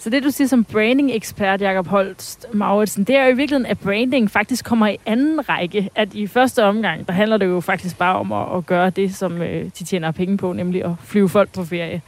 Så 0.00 0.10
det, 0.10 0.22
du 0.22 0.30
siger 0.30 0.48
som 0.48 0.64
branding-ekspert, 0.64 1.62
Jacob 1.62 1.86
Holst 1.86 2.46
Mauritsen, 2.52 3.04
det 3.04 3.16
er 3.16 3.24
jo 3.24 3.32
i 3.32 3.36
virkeligheden, 3.36 3.66
at 3.66 3.78
branding 3.78 4.30
faktisk 4.30 4.64
kommer 4.64 4.86
i 4.86 4.96
anden 5.06 5.48
række. 5.48 5.90
At 5.94 6.14
i 6.14 6.26
første 6.26 6.64
omgang, 6.64 7.06
der 7.06 7.12
handler 7.12 7.36
det 7.36 7.46
jo 7.46 7.60
faktisk 7.60 7.98
bare 7.98 8.16
om 8.16 8.32
at, 8.32 8.56
at 8.56 8.66
gøre 8.66 8.90
det, 8.90 9.14
som 9.14 9.42
øh, 9.42 9.64
de 9.78 9.84
tjener 9.84 10.10
penge 10.10 10.36
på, 10.36 10.52
nemlig 10.52 10.84
at 10.84 10.90
flyve 11.04 11.28
folk 11.28 11.52
på 11.52 11.64
ferie. 11.64 12.02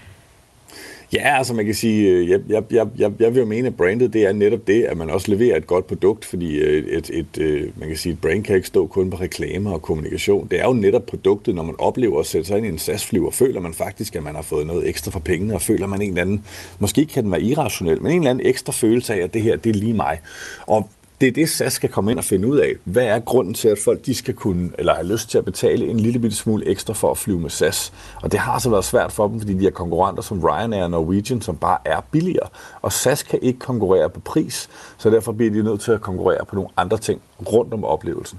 Ja, 1.12 1.39
altså 1.39 1.55
man 1.55 1.65
kan 1.65 1.75
sige, 1.75 2.09
øh, 2.09 2.29
jeg, 2.29 2.41
jeg, 2.49 2.62
jeg, 2.71 2.87
jeg, 2.99 3.12
jeg 3.19 3.35
vil 3.35 3.41
jo 3.41 3.47
mene, 3.47 3.67
at 3.67 3.77
brandet 3.77 4.12
det 4.12 4.27
er 4.27 4.33
netop 4.33 4.67
det, 4.67 4.85
at 4.85 4.97
man 4.97 5.11
også 5.11 5.31
leverer 5.31 5.57
et 5.57 5.67
godt 5.67 5.87
produkt, 5.87 6.25
fordi 6.25 6.59
øh, 6.59 6.85
et, 6.85 7.11
et, 7.11 7.19
et, 7.19 7.39
øh, 7.39 7.71
man 7.77 7.89
kan 7.89 7.97
sige, 7.97 8.12
et 8.12 8.21
brand 8.21 8.45
kan 8.45 8.57
ikke 8.57 8.69
stå 8.69 8.87
kun 8.87 9.11
på 9.11 9.17
reklamer 9.17 9.73
og 9.73 9.83
kommunikation. 9.83 10.49
Det 10.51 10.61
er 10.61 10.65
jo 10.65 10.73
netop 10.73 11.07
produktet, 11.07 11.55
når 11.55 11.62
man 11.62 11.75
oplever 11.79 12.21
at 12.21 12.27
sætte 12.27 12.47
sig 12.47 12.57
ind 12.57 12.67
i 12.67 12.69
en 12.69 12.79
SAS-flyver, 12.79 13.31
føler 13.31 13.61
man 13.61 13.75
faktisk, 13.75 14.17
at 14.17 14.23
man 14.23 14.35
har 14.35 14.43
fået 14.43 14.67
noget 14.67 14.89
ekstra 14.89 15.11
for 15.11 15.21
pengene, 15.21 15.55
og 15.55 15.62
føler 15.62 15.87
man 15.87 16.03
en 16.03 16.09
eller 16.09 16.23
anden, 16.23 16.45
måske 16.79 17.07
kan 17.07 17.23
den 17.23 17.33
være 17.33 17.43
irrationel, 17.43 18.03
men 18.03 18.13
en 18.13 18.19
eller 18.19 18.31
anden 18.31 18.47
ekstra 18.47 18.73
følelse 18.73 19.15
af, 19.15 19.19
at 19.19 19.35
det 19.35 19.43
her, 19.43 19.56
det 19.56 19.71
er 19.71 19.81
lige 19.81 19.95
mig. 19.95 20.21
Og 20.67 20.89
det 21.20 21.28
er 21.28 21.32
det, 21.32 21.49
SAS 21.49 21.72
skal 21.72 21.90
komme 21.90 22.11
ind 22.11 22.19
og 22.19 22.25
finde 22.25 22.49
ud 22.49 22.58
af. 22.58 22.75
Hvad 22.84 23.05
er 23.05 23.19
grunden 23.19 23.55
til, 23.55 23.69
at 23.69 23.78
folk 23.84 24.06
de 24.06 24.14
skal 24.14 24.34
kunne, 24.34 24.70
eller 24.78 24.94
har 24.94 25.02
lyst 25.02 25.31
til 25.31 25.38
at 25.38 25.44
betale 25.44 25.87
en 25.87 26.00
lille 26.00 26.19
bitte 26.19 26.37
smule 26.37 26.67
ekstra 26.67 26.94
for 26.94 27.11
at 27.11 27.19
flyve 27.19 27.40
med 27.40 27.50
SAS? 27.50 27.93
Og 28.22 28.32
det 28.32 28.40
har 28.40 28.58
så 28.58 28.70
været 28.70 28.84
svært 28.84 29.12
for 29.12 29.28
dem, 29.28 29.40
fordi 29.40 29.55
de 29.55 29.64
har 29.64 29.70
konkurrenter 29.70 30.22
som 30.22 30.44
Ryanair 30.44 30.82
og 30.82 30.90
Norwegian, 30.90 31.40
som 31.40 31.56
bare 31.56 31.78
er 31.84 32.00
billigere. 32.11 32.49
Og 32.82 32.93
SAS 32.93 33.22
kan 33.22 33.38
ikke 33.43 33.58
konkurrere 33.58 34.11
på 34.11 34.20
pris, 34.20 34.69
så 34.99 35.11
derfor 35.11 35.32
bliver 35.32 35.52
de 35.52 35.62
nødt 35.62 35.81
til 35.81 35.93
at 35.93 36.00
konkurrere 36.00 36.44
på 36.44 36.55
nogle 36.55 36.70
andre 36.76 36.99
ting 36.99 37.20
rundt 37.52 37.75
om 37.75 37.84
oplevelsen. 37.84 38.38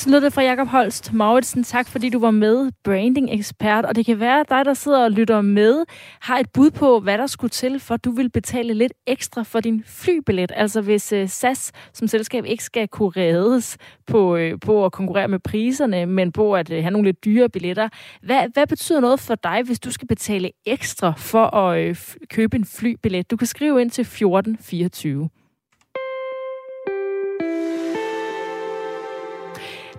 Så 0.00 0.10
lød 0.10 0.20
det 0.20 0.32
fra 0.32 0.42
Jakob 0.42 0.68
Holst 0.68 1.12
Mauritsen. 1.12 1.64
Tak 1.64 1.88
fordi 1.88 2.08
du 2.08 2.18
var 2.18 2.30
med, 2.30 2.72
branding-ekspert. 2.84 3.84
Og 3.84 3.96
det 3.96 4.06
kan 4.06 4.20
være, 4.20 4.40
at 4.40 4.48
dig, 4.48 4.64
der 4.64 4.74
sidder 4.74 5.04
og 5.04 5.10
lytter 5.10 5.40
med, 5.40 5.84
har 6.20 6.38
et 6.38 6.50
bud 6.50 6.70
på, 6.70 7.00
hvad 7.00 7.18
der 7.18 7.26
skulle 7.26 7.50
til, 7.50 7.80
for 7.80 7.96
du 7.96 8.10
vil 8.10 8.30
betale 8.30 8.74
lidt 8.74 8.92
ekstra 9.06 9.42
for 9.42 9.60
din 9.60 9.84
flybillet. 9.86 10.52
Altså 10.56 10.80
hvis 10.80 11.12
øh, 11.12 11.28
SAS 11.28 11.72
som 11.92 12.08
selskab 12.08 12.44
ikke 12.44 12.64
skal 12.64 12.88
kunne 12.88 13.10
reddes 13.16 13.76
på, 14.06 14.36
øh, 14.36 14.60
på 14.60 14.84
at 14.84 14.92
konkurrere 14.92 15.28
med 15.28 15.38
priserne, 15.38 16.06
men 16.06 16.32
på 16.32 16.54
at 16.54 16.70
øh, 16.70 16.82
have 16.82 16.90
nogle 16.90 17.08
lidt 17.08 17.24
dyre 17.24 17.48
billetter. 17.48 17.88
Hvad, 18.22 18.42
hvad 18.52 18.66
betyder 18.66 19.00
noget 19.00 19.20
for 19.20 19.34
dig, 19.34 19.62
hvis 19.64 19.80
du 19.80 19.90
skal 19.90 20.08
betale 20.08 20.50
ekstra 20.66 21.12
for 21.16 21.56
at 21.56 22.16
købe 22.30 22.56
en 22.56 22.64
flybillet? 22.64 23.30
Du 23.30 23.36
kan 23.36 23.46
skrive 23.46 23.80
ind 23.80 23.90
til 23.90 24.02
1424. 24.02 25.28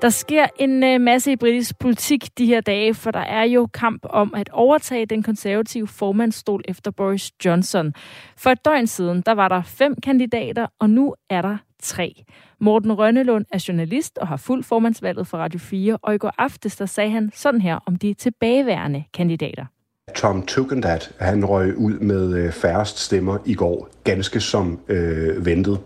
Der 0.01 0.09
sker 0.09 0.47
en 0.55 0.83
øh, 0.83 1.01
masse 1.01 1.31
i 1.31 1.35
britisk 1.35 1.79
politik 1.79 2.37
de 2.37 2.45
her 2.45 2.61
dage, 2.61 2.93
for 2.93 3.11
der 3.11 3.19
er 3.19 3.43
jo 3.43 3.67
kamp 3.73 4.05
om 4.09 4.33
at 4.37 4.49
overtage 4.49 5.05
den 5.05 5.23
konservative 5.23 5.87
formandsstol 5.87 6.61
efter 6.67 6.91
Boris 6.91 7.31
Johnson. 7.45 7.93
For 8.37 8.49
et 8.49 8.65
døgn 8.65 8.87
siden, 8.87 9.21
der 9.25 9.31
var 9.31 9.47
der 9.47 9.61
fem 9.61 9.95
kandidater, 10.03 10.67
og 10.79 10.89
nu 10.89 11.15
er 11.29 11.41
der 11.41 11.57
tre. 11.83 12.23
Morten 12.59 12.93
Rønnelund 12.93 13.45
er 13.51 13.65
journalist 13.67 14.17
og 14.17 14.27
har 14.27 14.37
fuldt 14.37 14.65
formandsvalget 14.65 15.27
for 15.27 15.37
Radio 15.37 15.59
4, 15.59 15.97
og 16.01 16.15
i 16.15 16.17
går 16.17 16.33
aftes 16.37 16.75
der 16.75 16.85
sagde 16.85 17.09
han 17.09 17.31
sådan 17.35 17.61
her 17.61 17.79
om 17.85 17.95
de 17.95 18.13
tilbageværende 18.13 19.03
kandidater. 19.13 19.65
Tom 20.15 20.45
Tugendhat, 20.45 21.11
han 21.19 21.45
røg 21.45 21.77
ud 21.77 21.99
med 21.99 22.33
øh, 22.33 22.51
færrest 22.51 22.99
stemmer 22.99 23.37
i 23.45 23.53
går, 23.53 23.89
ganske 24.03 24.39
som 24.39 24.79
øh, 24.87 25.45
ventet. 25.45 25.79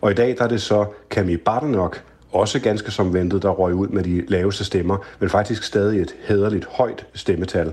Og 0.00 0.10
i 0.10 0.14
dag 0.14 0.36
der 0.38 0.44
er 0.44 0.48
det 0.48 0.62
så 0.62 0.86
Camille 1.10 1.38
Bartenok, 1.38 2.04
også 2.32 2.60
ganske 2.60 2.90
som 2.90 3.14
ventet, 3.14 3.42
der 3.42 3.48
røg 3.48 3.74
ud 3.74 3.88
med 3.88 4.02
de 4.02 4.24
laveste 4.28 4.64
stemmer, 4.64 4.96
men 5.18 5.30
faktisk 5.30 5.62
stadig 5.62 6.00
et 6.00 6.14
hederligt 6.20 6.64
højt 6.64 7.06
stemmetal. 7.14 7.72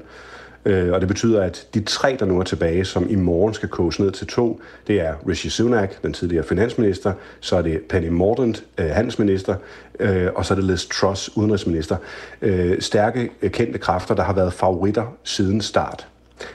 Øh, 0.65 0.93
og 0.93 0.99
det 1.01 1.07
betyder, 1.07 1.43
at 1.43 1.67
de 1.73 1.83
tre, 1.83 2.17
der 2.19 2.25
nu 2.25 2.39
er 2.39 2.43
tilbage, 2.43 2.85
som 2.85 3.09
i 3.09 3.15
morgen 3.15 3.53
skal 3.53 3.69
koges 3.69 3.99
ned 3.99 4.11
til 4.11 4.27
to, 4.27 4.61
det 4.87 5.01
er 5.01 5.13
Rishi 5.27 5.49
Sunak, 5.49 6.03
den 6.03 6.13
tidligere 6.13 6.43
finansminister, 6.43 7.13
så 7.39 7.55
er 7.55 7.61
det 7.61 7.81
Penny 7.89 8.07
Mordaunt, 8.07 8.63
øh, 8.77 8.85
handelsminister, 8.85 9.55
øh, 9.99 10.27
og 10.35 10.45
så 10.45 10.53
er 10.53 10.55
det 10.55 10.65
Liz 10.65 10.85
Truss, 10.85 11.37
udenrigsminister. 11.37 11.97
Stærke, 12.79 13.29
kendte 13.47 13.79
kræfter, 13.79 14.15
der 14.15 14.23
har 14.23 14.33
været 14.33 14.53
favoritter 14.53 15.15
siden 15.23 15.61
start. 15.61 16.07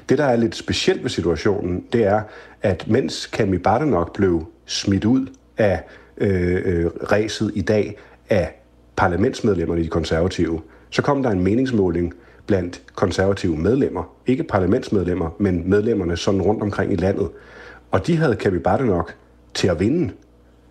Det, 0.09 0.19
der 0.19 0.25
er 0.25 0.37
lidt 0.37 0.57
specielt 0.57 1.03
ved 1.03 1.11
situationen, 1.11 1.85
det 1.93 2.05
er, 2.05 2.23
at 2.63 2.89
mens 2.89 3.27
Kami 3.27 3.59
Badenoch 3.59 4.13
blev 4.13 4.47
smidt 4.67 5.05
ud 5.05 5.27
af 5.59 5.83
øh, 6.21 6.63
øh, 6.65 6.87
ræset 6.87 7.53
i 7.55 7.61
dag 7.61 7.97
af 8.31 8.61
parlamentsmedlemmerne 8.97 9.81
i 9.81 9.85
de 9.85 9.89
konservative, 9.89 10.61
så 10.91 11.03
kom 11.03 11.23
der 11.23 11.31
en 11.31 11.45
meningsmåling 11.45 12.15
blandt 12.47 12.83
konservative 12.95 13.57
medlemmer, 13.57 14.15
ikke 14.27 14.45
parlamentsmedlemmer, 14.45 15.31
men 15.39 15.71
medlemmerne 15.71 16.17
sådan 16.17 16.43
rundt 16.43 16.63
omkring 16.63 16.93
i 16.93 16.97
landet. 16.97 17.29
Og 17.91 18.07
de 18.07 18.17
havde 18.17 18.37
Kabi 18.37 18.59
nok 18.81 19.15
til 19.55 19.69
at 19.69 19.81
vinde. 19.81 20.13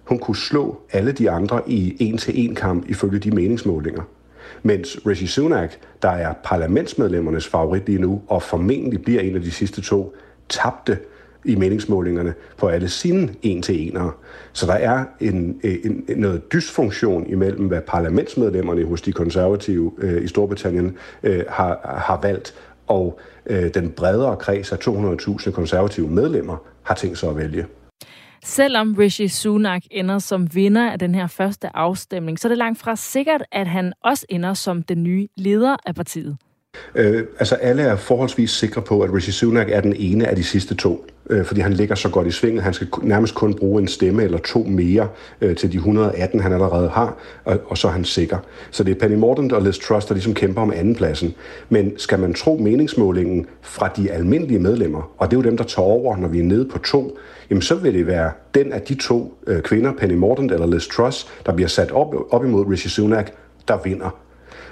Hun 0.03 0.19
kunne 0.19 0.35
slå 0.35 0.79
alle 0.91 1.11
de 1.11 1.31
andre 1.31 1.61
i 1.67 1.97
en-til-en 1.99 2.55
kamp 2.55 2.89
ifølge 2.89 3.19
de 3.19 3.31
meningsmålinger. 3.31 4.03
Mens 4.63 4.99
Rishi 5.07 5.27
Sunak, 5.27 5.73
der 6.01 6.09
er 6.09 6.33
parlamentsmedlemmernes 6.43 7.47
favorit 7.47 7.85
lige 7.85 8.01
nu, 8.01 8.21
og 8.27 8.43
formentlig 8.43 9.01
bliver 9.01 9.21
en 9.21 9.35
af 9.35 9.41
de 9.41 9.51
sidste 9.51 9.81
to, 9.81 10.15
tabte 10.49 10.97
i 11.45 11.55
meningsmålingerne 11.55 12.33
på 12.57 12.67
alle 12.67 12.89
sine 12.89 13.29
en 13.41 13.61
til 13.61 13.87
enere. 13.87 14.11
Så 14.53 14.65
der 14.65 14.73
er 14.73 15.05
en, 15.19 15.59
en, 15.63 16.05
en 16.09 16.17
noget 16.17 16.53
dysfunktion 16.53 17.27
imellem, 17.27 17.67
hvad 17.67 17.81
parlamentsmedlemmerne 17.81 18.85
hos 18.85 19.01
de 19.01 19.11
konservative 19.11 19.91
øh, 19.97 20.23
i 20.23 20.27
Storbritannien 20.27 20.97
øh, 21.23 21.43
har, 21.49 22.01
har 22.07 22.19
valgt, 22.21 22.53
og 22.87 23.19
øh, 23.45 23.73
den 23.73 23.89
bredere 23.89 24.35
kreds 24.35 24.71
af 24.71 24.77
200.000 24.77 25.51
konservative 25.51 26.09
medlemmer 26.09 26.57
har 26.83 26.95
tænkt 26.95 27.17
sig 27.17 27.29
at 27.29 27.37
vælge. 27.37 27.65
Selvom 28.43 28.95
Rishi 28.99 29.27
Sunak 29.27 29.83
ender 29.91 30.19
som 30.19 30.55
vinder 30.55 30.91
af 30.91 30.99
den 30.99 31.15
her 31.15 31.27
første 31.27 31.75
afstemning, 31.75 32.39
så 32.39 32.47
er 32.47 32.49
det 32.49 32.57
langt 32.57 32.79
fra 32.79 32.95
sikkert, 32.95 33.43
at 33.51 33.67
han 33.67 33.93
også 34.03 34.25
ender 34.29 34.53
som 34.53 34.83
den 34.83 35.03
nye 35.03 35.27
leder 35.37 35.77
af 35.85 35.95
partiet. 35.95 36.37
Øh, 36.95 37.23
altså 37.39 37.55
alle 37.55 37.83
er 37.83 37.95
forholdsvis 37.95 38.51
sikre 38.51 38.81
på, 38.81 39.01
at 39.01 39.13
Rishi 39.13 39.31
Sunak 39.31 39.69
er 39.69 39.81
den 39.81 39.93
ene 39.97 40.27
af 40.27 40.35
de 40.35 40.43
sidste 40.43 40.75
to, 40.75 41.05
øh, 41.29 41.45
fordi 41.45 41.61
han 41.61 41.73
ligger 41.73 41.95
så 41.95 42.09
godt 42.09 42.27
i 42.27 42.31
svinget. 42.31 42.63
Han 42.63 42.73
skal 42.73 42.87
nærmest 43.01 43.35
kun 43.35 43.53
bruge 43.53 43.81
en 43.81 43.87
stemme 43.87 44.23
eller 44.23 44.37
to 44.37 44.63
mere 44.63 45.07
øh, 45.41 45.55
til 45.55 45.71
de 45.71 45.77
118, 45.77 46.39
han 46.39 46.53
allerede 46.53 46.89
har, 46.89 47.17
og, 47.45 47.59
og 47.65 47.77
så 47.77 47.87
er 47.87 47.91
han 47.91 48.05
sikker. 48.05 48.37
Så 48.71 48.83
det 48.83 48.95
er 48.95 48.99
Penny 48.99 49.15
Mordaunt 49.15 49.53
og 49.53 49.61
Liz 49.61 49.77
Truss, 49.77 50.05
der 50.05 50.13
ligesom 50.13 50.33
kæmper 50.33 50.61
om 50.61 50.73
andenpladsen. 50.75 51.35
Men 51.69 51.93
skal 51.97 52.19
man 52.19 52.33
tro 52.33 52.57
meningsmålingen 52.57 53.45
fra 53.61 53.87
de 53.87 54.11
almindelige 54.11 54.59
medlemmer, 54.59 55.11
og 55.17 55.31
det 55.31 55.37
er 55.37 55.41
jo 55.41 55.49
dem, 55.49 55.57
der 55.57 55.63
tager 55.63 55.87
over, 55.87 56.17
når 56.17 56.27
vi 56.27 56.39
er 56.39 56.43
nede 56.43 56.65
på 56.65 56.77
to, 56.77 57.17
jamen 57.49 57.61
så 57.61 57.75
vil 57.75 57.93
det 57.93 58.07
være 58.07 58.31
den 58.53 58.73
af 58.73 58.81
de 58.81 58.95
to 58.95 59.37
øh, 59.47 59.61
kvinder, 59.61 59.93
Penny 59.93 60.15
Mordaunt 60.15 60.51
eller 60.51 60.67
Liz 60.67 60.87
Truss, 60.87 61.27
der 61.45 61.53
bliver 61.53 61.67
sat 61.67 61.91
op, 61.91 62.15
op 62.29 62.45
imod 62.45 62.65
Rishi 62.67 62.89
Sunak, 62.89 63.31
der 63.67 63.77
vinder. 63.83 64.28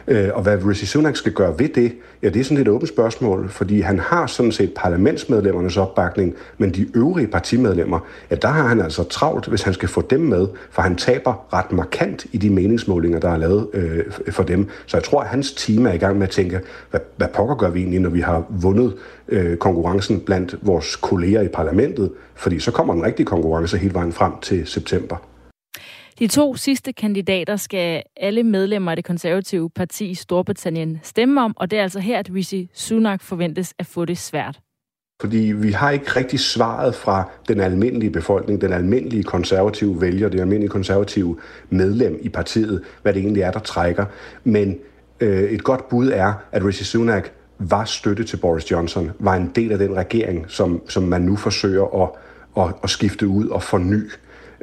Øh, 0.08 0.30
og 0.34 0.42
hvad 0.42 0.66
Rishi 0.66 0.86
Sunak 0.86 1.16
skal 1.16 1.32
gøre 1.32 1.60
ved 1.60 1.70
det, 1.70 1.94
ja, 2.24 2.30
det 2.30 2.40
er 2.40 2.44
sådan 2.44 2.58
et 2.58 2.68
åbent 2.68 2.90
spørgsmål, 2.90 3.50
fordi 3.50 3.82
han 3.82 4.00
har 4.00 4.28
sådan 4.28 4.52
set 4.52 4.74
parlamentsmedlemmernes 4.76 5.78
opbakning, 5.78 6.36
men 6.58 6.74
de 6.74 6.88
øvrige 6.96 7.28
partimedlemmer, 7.28 8.00
ja, 8.32 8.36
der 8.36 8.48
har 8.48 8.68
han 8.68 8.82
altså 8.82 9.04
travlt, 9.04 9.48
hvis 9.48 9.62
han 9.62 9.74
skal 9.74 9.90
få 9.90 10.02
dem 10.02 10.20
med, 10.20 10.48
for 10.72 10.82
han 10.82 10.96
taber 10.96 11.54
ret 11.54 11.72
markant 11.72 12.26
i 12.32 12.38
de 12.38 12.50
meningsmålinger, 12.50 13.20
der 13.20 13.30
er 13.30 13.38
lavet 13.38 13.68
øh, 13.74 14.04
for 14.32 14.44
dem. 14.44 14.68
Så 14.86 14.98
jeg 14.98 15.04
tror, 15.04 15.22
at 15.22 15.28
hans 15.28 15.54
team 15.54 15.86
er 15.86 15.94
i 15.94 15.98
gang 15.98 16.18
med 16.18 16.28
at 16.28 16.34
tænke, 16.34 16.60
hvad, 16.92 17.00
hvad 17.18 17.28
pokker 17.34 17.56
gør 17.56 17.70
vi 17.70 17.80
egentlig, 17.80 18.00
når 18.00 18.10
vi 18.10 18.22
har 18.22 18.46
vundet 18.50 18.94
øh, 19.30 19.58
konkurrencen 19.58 20.20
blandt 20.20 20.56
vores 20.62 20.96
kolleger 20.96 21.42
i 21.42 21.48
parlamentet, 21.48 22.12
fordi 22.36 22.60
så 22.60 22.72
kommer 22.72 22.94
den 22.94 23.04
rigtige 23.04 23.26
konkurrence 23.26 23.78
hele 23.78 23.94
vejen 23.94 24.14
frem 24.14 24.32
til 24.42 24.68
september. 24.68 25.18
De 26.20 26.28
to 26.28 26.56
sidste 26.56 26.94
kandidater 26.94 27.56
skal 27.56 28.04
alle 28.16 28.44
medlemmer 28.44 28.92
af 28.92 28.98
det 28.98 29.06
konservative 29.06 29.70
parti 29.70 30.10
i 30.10 30.16
Storbritannien 30.16 31.00
stemme 31.04 31.42
om, 31.42 31.54
og 31.58 31.72
det 31.72 31.80
er 31.80 31.84
altså 31.84 32.00
her, 32.00 32.20
at 32.20 32.30
Rishi 32.36 32.70
Sunak 32.74 33.22
forventes 33.22 33.74
at 33.80 33.86
få 33.86 34.06
det 34.06 34.18
svært. 34.18 34.60
Fordi 35.22 35.38
vi 35.38 35.72
har 35.72 35.92
ikke 35.92 36.06
rigtig 36.16 36.40
svaret 36.40 36.96
fra 36.96 37.30
den 37.48 37.60
almindelige 37.60 38.10
befolkning, 38.12 38.62
den 38.62 38.74
almindelige 38.74 39.24
konservative 39.24 40.02
vælger, 40.02 40.30
det 40.30 40.40
almindelige 40.40 40.70
konservative 40.70 41.38
medlem 41.70 42.20
i 42.22 42.30
partiet, 42.30 42.84
hvad 43.02 43.14
det 43.14 43.20
egentlig 43.22 43.44
er, 43.44 43.52
der 43.52 43.60
trækker. 43.60 44.06
Men 44.44 44.78
øh, 45.20 45.44
et 45.44 45.64
godt 45.64 45.90
bud 45.90 46.10
er, 46.10 46.34
at 46.52 46.66
Rishi 46.66 46.84
Sunak 46.84 47.30
var 47.60 47.86
støtte 47.86 48.24
til 48.24 48.38
Boris 48.38 48.72
Johnson, 48.72 49.12
var 49.20 49.36
en 49.36 49.52
del 49.56 49.72
af 49.72 49.78
den 49.78 49.96
regering, 49.96 50.46
som, 50.48 50.90
som 50.90 51.04
man 51.04 51.22
nu 51.22 51.36
forsøger 51.36 52.04
at, 52.04 52.10
at, 52.64 52.74
at 52.84 52.90
skifte 52.90 53.28
ud 53.28 53.48
og 53.48 53.64
forny. 53.64 54.12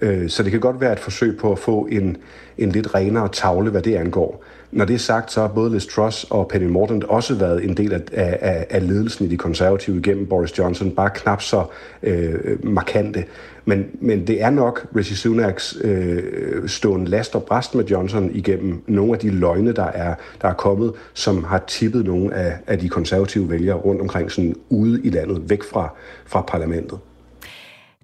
Øh, 0.03 0.29
så 0.29 0.43
det 0.43 0.51
kan 0.51 0.61
godt 0.61 0.81
være 0.81 0.93
et 0.93 0.99
forsøg 0.99 1.37
på 1.37 1.53
at 1.53 1.59
få 1.59 1.89
en, 1.91 2.17
en 2.59 2.73
lidt 2.73 2.95
renere 2.95 3.29
tavle, 3.29 3.71
hvad 3.71 3.83
det 3.83 3.95
angår. 3.95 4.45
Når 4.75 4.85
det 4.85 4.95
er 4.95 4.99
sagt, 4.99 5.33
så 5.33 5.41
har 5.41 5.49
både 5.49 5.73
Liz 5.73 5.87
Truss 5.87 6.27
og 6.31 6.49
Penny 6.49 6.67
Mordaunt 6.67 7.05
også 7.05 7.35
været 7.35 7.65
en 7.65 7.77
del 7.77 7.93
af, 7.93 8.01
af, 8.13 8.67
af 8.71 8.89
ledelsen 8.89 9.27
i 9.27 9.29
de 9.29 9.37
konservative 9.37 9.99
igennem 9.99 10.27
Boris 10.27 10.59
Johnson, 10.59 10.91
bare 10.91 11.11
knap 11.15 11.43
så 11.43 11.65
øh, 12.03 12.65
markante. 12.65 13.25
Men, 13.65 13.87
men 14.01 14.27
det 14.27 14.43
er 14.43 14.51
nok 14.51 14.87
Rishi 14.97 15.15
Sunaks 15.15 15.77
øh, 15.85 16.69
stående 16.69 17.11
last 17.11 17.35
og 17.35 17.43
bræst 17.43 17.75
med 17.75 17.85
Johnson 17.85 18.31
igennem 18.35 18.83
nogle 18.87 19.13
af 19.13 19.19
de 19.19 19.31
løgne, 19.31 19.73
der 19.73 19.85
er, 19.85 20.15
der 20.43 20.49
er 20.49 20.55
kommet, 20.55 20.93
som 21.15 21.45
har 21.45 21.65
tippet 21.67 22.05
nogle 22.05 22.35
af, 22.35 22.57
af 22.67 22.79
de 22.79 22.89
konservative 22.89 23.51
vælgere 23.51 23.77
rundt 23.77 24.01
omkring 24.01 24.31
sådan 24.31 24.55
ude 24.69 25.01
i 25.05 25.11
landet, 25.11 25.51
væk 25.51 25.63
fra, 25.63 25.95
fra 26.27 26.41
parlamentet. 26.41 26.99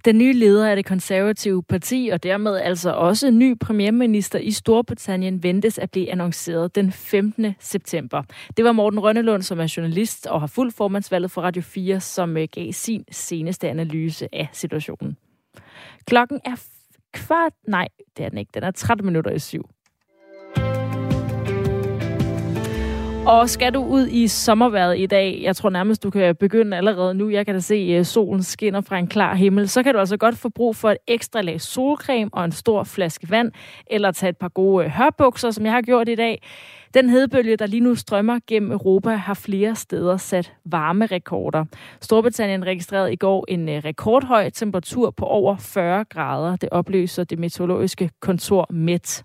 Den 0.04 0.19
nye 0.19 0.33
leder 0.33 0.69
af 0.69 0.76
det 0.76 0.85
konservative 0.85 1.62
parti, 1.62 2.11
og 2.12 2.23
dermed 2.23 2.57
altså 2.57 2.90
også 2.92 3.30
ny 3.30 3.59
premierminister 3.59 4.38
i 4.38 4.50
Storbritannien, 4.50 5.42
ventes 5.42 5.78
at 5.78 5.90
blive 5.90 6.11
annonceret 6.11 6.75
den 6.75 6.92
15. 6.92 7.54
september. 7.61 8.23
Det 8.57 8.64
var 8.64 8.73
Morten 8.73 9.00
Rønnelund, 9.00 9.42
som 9.42 9.61
er 9.61 9.75
journalist 9.76 10.26
og 10.26 10.40
har 10.40 10.47
fuldt 10.47 10.75
formandsvalget 10.75 11.30
for 11.30 11.42
Radio 11.42 11.62
4, 11.62 12.00
som 12.00 12.37
øh, 12.37 12.49
gav 12.52 12.73
sin 12.73 13.04
seneste 13.11 13.69
analyse 13.69 14.28
af 14.35 14.49
situationen. 14.52 15.16
Klokken 16.07 16.40
er 16.45 16.62
kvart... 17.12 17.52
Nej, 17.69 17.88
det 18.16 18.25
er 18.25 18.28
den 18.28 18.38
ikke. 18.38 18.50
Den 18.54 18.62
er 18.62 18.71
13 18.71 19.07
minutter 19.07 19.30
i 19.30 19.38
syv. 19.38 19.69
Og 23.30 23.50
skal 23.50 23.75
du 23.75 23.84
ud 23.84 24.06
i 24.06 24.28
sommerværet 24.28 24.99
i 24.99 25.06
dag, 25.06 25.40
jeg 25.42 25.56
tror 25.56 25.70
nærmest, 25.70 26.02
du 26.02 26.10
kan 26.10 26.37
begynde 26.37 26.76
allerede 26.76 27.14
nu, 27.14 27.28
jeg 27.28 27.46
kan 27.46 27.54
da 27.54 27.60
se, 27.60 27.75
at 27.75 28.06
solen 28.06 28.42
skinner 28.42 28.80
fra 28.80 28.99
en 28.99 29.06
klar 29.06 29.34
himmel, 29.34 29.68
så 29.68 29.82
kan 29.82 29.94
du 29.94 29.99
altså 30.00 30.16
godt 30.16 30.38
få 30.38 30.49
brug 30.49 30.76
for 30.76 30.90
et 30.90 30.96
ekstra 31.06 31.40
lag 31.40 31.60
solcreme 31.60 32.30
og 32.32 32.44
en 32.44 32.52
stor 32.52 32.84
flaske 32.84 33.30
vand, 33.30 33.52
eller 33.87 34.12
tage 34.12 34.30
et 34.30 34.37
par 34.37 34.49
gode 34.49 34.84
øh, 34.84 34.90
hørbukser, 34.90 35.50
som 35.50 35.64
jeg 35.64 35.72
har 35.72 35.82
gjort 35.82 36.08
i 36.08 36.14
dag. 36.14 36.42
Den 36.94 37.09
hedebølge, 37.11 37.56
der 37.56 37.66
lige 37.66 37.80
nu 37.80 37.94
strømmer 37.94 38.38
gennem 38.47 38.73
Europa, 38.73 39.11
har 39.11 39.35
flere 39.35 39.75
steder 39.75 40.16
sat 40.16 40.52
varmerekorder. 40.64 41.64
Storbritannien 42.00 42.66
registrerede 42.66 43.12
i 43.12 43.16
går 43.16 43.44
en 43.49 43.68
øh, 43.68 43.82
rekordhøj 43.85 44.50
temperatur 44.50 45.11
på 45.11 45.25
over 45.26 45.56
40 45.56 46.04
grader. 46.04 46.56
Det 46.56 46.68
opløser 46.73 47.25
det 47.25 47.38
meteorologiske 47.38 48.11
kontor 48.20 48.66
MET. 48.70 49.25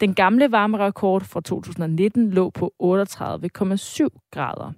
Den 0.00 0.14
gamle 0.14 0.52
varmerekord 0.52 1.24
fra 1.24 1.40
2019 1.40 2.30
lå 2.30 2.50
på 2.50 2.72
38,7 2.82 4.08
grader. 4.30 4.72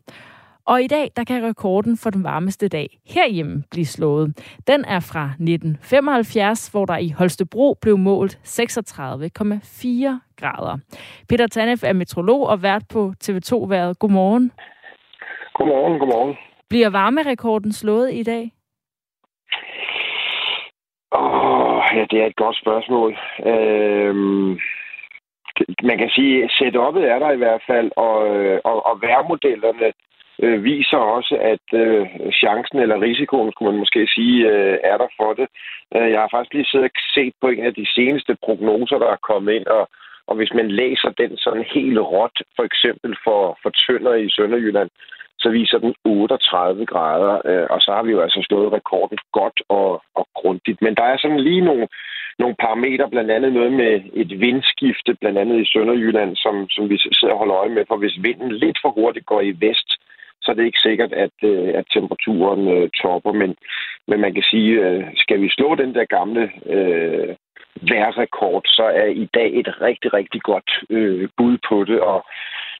Og 0.66 0.83
i 0.83 0.87
dag, 0.87 1.11
der 1.16 1.25
kan 1.25 1.44
rekorden 1.44 1.97
for 1.97 2.11
den 2.11 2.25
varmeste 2.25 2.68
dag 2.68 2.88
herhjemme 3.14 3.64
blive 3.71 3.87
slået. 3.87 4.26
Den 4.66 4.85
er 4.85 5.00
fra 5.00 5.25
1975, 5.25 6.68
hvor 6.68 6.85
der 6.85 6.97
i 6.97 7.09
Holstebro 7.18 7.75
blev 7.83 7.99
målt 7.99 8.35
36,4 8.35 8.61
grader. 10.40 10.78
Peter 11.28 11.47
Tanef 11.47 11.85
er 11.85 11.92
metrolog 11.92 12.47
og 12.47 12.62
vært 12.62 12.83
på 12.92 13.12
TV2-været. 13.25 13.99
Godmorgen. 13.99 14.52
Godmorgen, 15.54 15.99
godmorgen. 15.99 16.37
Bliver 16.68 16.90
varmerekorden 16.90 17.73
slået 17.73 18.14
i 18.14 18.23
dag? 18.23 18.52
Oh, 21.11 21.83
ja, 21.97 22.04
det 22.11 22.23
er 22.23 22.26
et 22.26 22.37
godt 22.37 22.56
spørgsmål. 22.56 23.18
Øhm, 23.47 24.59
man 25.83 25.99
kan 25.99 26.11
sige, 26.11 26.44
at 26.44 26.50
setup'et 26.50 27.04
er 27.14 27.18
der 27.18 27.30
i 27.30 27.37
hvert 27.37 27.62
fald, 27.66 27.90
og, 27.97 28.16
og, 28.64 28.87
og 28.87 29.02
værmodellerne 29.02 29.92
øh, 30.43 30.64
viser 30.64 30.97
også, 30.97 31.35
at 31.53 31.67
øh, 31.83 32.07
chancen 32.33 32.79
eller 32.79 33.00
risikoen, 33.00 33.53
skulle 33.53 33.71
man 33.73 33.79
måske 33.79 34.09
sige, 34.14 34.49
øh, 34.53 34.79
er 34.85 34.97
der 34.97 35.09
for 35.17 35.33
det. 35.33 35.49
Øh, 35.97 36.11
jeg 36.12 36.21
har 36.21 36.29
faktisk 36.31 36.55
lige 36.55 36.71
siddet 36.71 36.91
og 36.91 37.00
set 37.14 37.35
på 37.41 37.49
en 37.49 37.64
af 37.64 37.75
de 37.75 37.87
seneste 37.95 38.37
prognoser, 38.45 38.99
der 38.99 39.11
er 39.12 39.26
kommet 39.31 39.53
ind, 39.53 39.67
og, 39.67 39.88
og 40.26 40.35
hvis 40.37 40.53
man 40.55 40.69
læser 40.71 41.11
den 41.19 41.37
sådan 41.37 41.64
helt 41.75 41.99
råt, 41.99 42.38
for 42.57 42.64
eksempel 42.71 43.17
for, 43.25 43.59
for 43.62 43.71
Tønder 43.71 44.14
i 44.14 44.31
Sønderjylland, 44.31 44.91
så 45.38 45.49
viser 45.50 45.79
den 45.79 45.95
38 46.05 46.87
grader, 46.87 47.35
øh, 47.45 47.67
og 47.71 47.81
så 47.81 47.91
har 47.97 48.03
vi 48.03 48.11
jo 48.11 48.21
altså 48.21 48.41
slået 48.49 48.73
rekorden 48.73 49.19
godt 49.33 49.59
og, 49.69 50.03
og 50.14 50.29
grundigt. 50.35 50.83
Men 50.83 50.95
der 50.95 51.03
er 51.03 51.19
sådan 51.19 51.41
lige 51.41 51.61
nogle, 51.61 51.88
nogle 52.38 52.57
parametre, 52.64 53.11
blandt 53.11 53.31
andet 53.31 53.53
noget 53.53 53.73
med 53.73 53.93
et 54.23 54.41
vindskifte, 54.41 55.14
blandt 55.21 55.38
andet 55.38 55.61
i 55.61 55.71
Sønderjylland, 55.73 56.37
som, 56.37 56.69
som 56.71 56.91
vi 56.91 56.97
sidder 56.99 57.35
og 57.35 57.38
holder 57.38 57.57
øje 57.57 57.75
med, 57.76 57.85
for 57.88 57.97
hvis 57.97 58.23
vinden 58.23 58.53
lidt 58.53 58.79
for 58.83 58.91
hurtigt 58.91 59.26
går 59.26 59.41
i 59.41 59.53
vest, 59.67 59.88
så 60.45 60.51
er 60.51 60.55
det 60.57 60.67
ikke 60.67 60.87
sikkert, 60.89 61.13
at, 61.13 61.37
øh, 61.43 61.69
at 61.79 61.85
temperaturen 61.95 62.69
øh, 62.77 62.91
topper. 63.03 63.33
Men, 63.33 63.51
men 64.09 64.21
man 64.21 64.35
kan 64.35 64.43
sige, 64.43 64.73
øh, 64.87 65.05
skal 65.17 65.41
vi 65.41 65.49
slå 65.49 65.75
den 65.75 65.95
der 65.95 66.05
gamle 66.05 66.43
øh, 66.77 67.37
værrekord, 67.91 68.63
så 68.67 68.85
er 69.03 69.07
i 69.25 69.29
dag 69.35 69.51
et 69.61 69.81
rigtig, 69.81 70.13
rigtig 70.13 70.43
godt 70.43 70.71
øh, 70.91 71.29
bud 71.37 71.57
på 71.69 71.85
det. 71.85 72.01
Og 72.01 72.25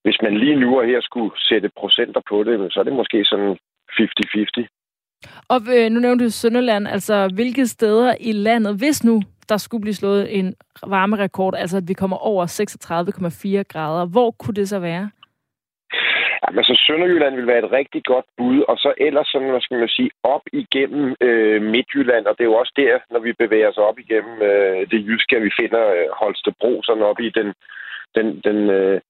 hvis 0.05 0.19
man 0.23 0.35
lige 0.37 0.57
nu 0.57 0.81
og 0.81 0.87
her 0.87 1.01
skulle 1.01 1.33
sætte 1.49 1.71
procenter 1.81 2.21
på 2.29 2.45
det, 2.45 2.73
så 2.73 2.81
er 2.81 2.85
det 2.85 2.93
måske 2.93 3.25
sådan 3.25 3.57
50-50. 3.93 4.67
Og 5.49 5.61
øh, 5.77 5.91
nu 5.91 6.01
nævnte 6.01 6.25
du 6.25 6.31
Sønderland, 6.31 6.89
altså 6.89 7.31
hvilke 7.35 7.67
steder 7.67 8.15
i 8.21 8.33
landet, 8.33 8.79
hvis 8.79 9.05
nu 9.05 9.23
der 9.49 9.57
skulle 9.57 9.81
blive 9.81 9.95
slået 9.95 10.39
en 10.39 10.55
varmerekord, 10.87 11.55
altså 11.57 11.77
at 11.77 11.89
vi 11.89 11.95
kommer 11.95 12.17
over 12.17 12.47
36,4 13.59 13.63
grader, 13.63 14.07
hvor 14.07 14.31
kunne 14.31 14.55
det 14.55 14.69
så 14.69 14.79
være? 14.79 15.11
Jamen, 16.49 16.65
så 16.65 16.75
Sønderjylland 16.87 17.35
vil 17.37 17.47
være 17.47 17.65
et 17.65 17.73
rigtig 17.73 18.05
godt 18.05 18.25
bud, 18.37 18.59
og 18.69 18.77
så 18.79 18.95
ellers 18.99 19.27
sådan, 19.27 19.51
hvad 19.51 19.61
skal 19.61 19.79
man 19.79 19.89
sige, 19.89 20.11
op 20.23 20.45
igennem 20.53 21.17
øh, 21.21 21.63
Midtjylland, 21.63 22.27
og 22.27 22.35
det 22.35 22.45
er 22.45 22.53
jo 22.53 22.61
også 22.63 22.73
der, 22.77 22.99
når 23.11 23.21
vi 23.21 23.33
bevæger 23.33 23.69
os 23.69 23.79
op 23.89 23.99
igennem 23.99 24.43
øh, 24.43 24.81
det 24.91 25.07
jyske, 25.09 25.37
at 25.37 25.43
vi 25.43 25.51
finder 25.61 25.83
øh, 25.97 26.07
Holstebro 26.21 26.83
sådan 26.83 27.03
op 27.03 27.21
i 27.21 27.31
den, 27.39 27.49
den, 28.17 28.41
den, 28.45 28.71
øh, 28.71 29.01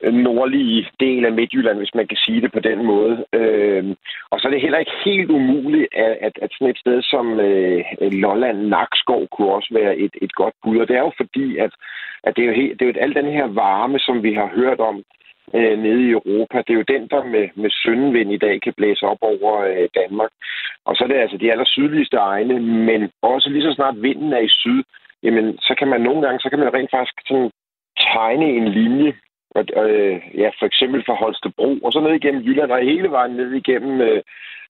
nordlige 0.00 0.88
del 1.00 1.24
af 1.24 1.32
Midtjylland, 1.32 1.78
hvis 1.78 1.94
man 1.94 2.06
kan 2.06 2.16
sige 2.16 2.40
det 2.40 2.52
på 2.52 2.60
den 2.60 2.84
måde. 2.84 3.24
Øh, 3.32 3.84
og 4.30 4.40
så 4.40 4.48
er 4.48 4.52
det 4.52 4.60
heller 4.60 4.78
ikke 4.78 4.96
helt 5.04 5.30
umuligt, 5.30 5.88
at, 5.92 6.16
at, 6.20 6.32
at 6.42 6.50
sådan 6.52 6.70
et 6.70 6.78
sted 6.78 7.02
som 7.02 7.40
øh, 7.40 7.84
Lolland 8.00 8.58
Nakskov 8.58 9.28
kunne 9.28 9.54
også 9.54 9.74
være 9.74 9.96
et, 9.96 10.14
et 10.22 10.32
godt 10.34 10.54
bud. 10.62 10.78
Og 10.78 10.88
det 10.88 10.96
er 10.96 11.00
jo 11.00 11.12
fordi, 11.16 11.56
at, 11.56 11.72
at 12.24 12.36
det 12.36 12.42
er 12.42 12.46
jo, 12.46 12.54
helt, 12.54 12.80
det 12.80 12.88
er 12.88 12.92
jo 12.92 13.00
al 13.00 13.14
den 13.14 13.32
her 13.32 13.46
varme, 13.46 13.98
som 13.98 14.22
vi 14.22 14.32
har 14.34 14.50
hørt 14.54 14.80
om 14.80 15.04
øh, 15.54 15.78
nede 15.78 16.02
i 16.06 16.10
Europa, 16.18 16.56
det 16.58 16.70
er 16.70 16.80
jo 16.80 16.92
den, 16.94 17.08
der 17.08 17.24
med, 17.24 17.48
med 17.54 17.70
søndenvind 17.70 18.32
i 18.32 18.42
dag 18.44 18.62
kan 18.62 18.74
blæse 18.76 19.06
op 19.06 19.18
over 19.20 19.52
øh, 19.60 19.88
Danmark. 20.00 20.30
Og 20.84 20.96
så 20.96 21.04
er 21.04 21.08
det 21.08 21.24
altså 21.24 21.36
de 21.36 21.52
aller 21.52 21.64
sydligste 21.64 22.16
egne, 22.16 22.60
men 22.60 23.10
også 23.22 23.48
lige 23.48 23.62
så 23.62 23.72
snart 23.72 24.02
vinden 24.02 24.32
er 24.32 24.38
i 24.38 24.48
syd, 24.48 24.82
jamen 25.22 25.58
så 25.58 25.74
kan 25.78 25.88
man 25.88 26.00
nogle 26.00 26.22
gange, 26.22 26.40
så 26.40 26.48
kan 26.50 26.58
man 26.58 26.74
rent 26.74 26.90
faktisk 26.90 27.14
sådan 27.26 27.50
tegne 28.00 28.46
en 28.58 28.68
linje, 28.68 29.12
og, 29.50 29.64
øh, 29.76 30.20
ja, 30.34 30.50
for 30.58 30.66
eksempel 30.66 31.04
fra 31.06 31.14
Holstebro, 31.14 31.78
og 31.84 31.92
så 31.92 32.00
ned 32.00 32.14
igennem 32.14 32.42
Jylland, 32.42 32.70
og 32.70 32.78
hele 32.78 33.10
vejen 33.10 33.36
ned 33.36 33.52
igennem 33.52 34.00
øh, 34.00 34.22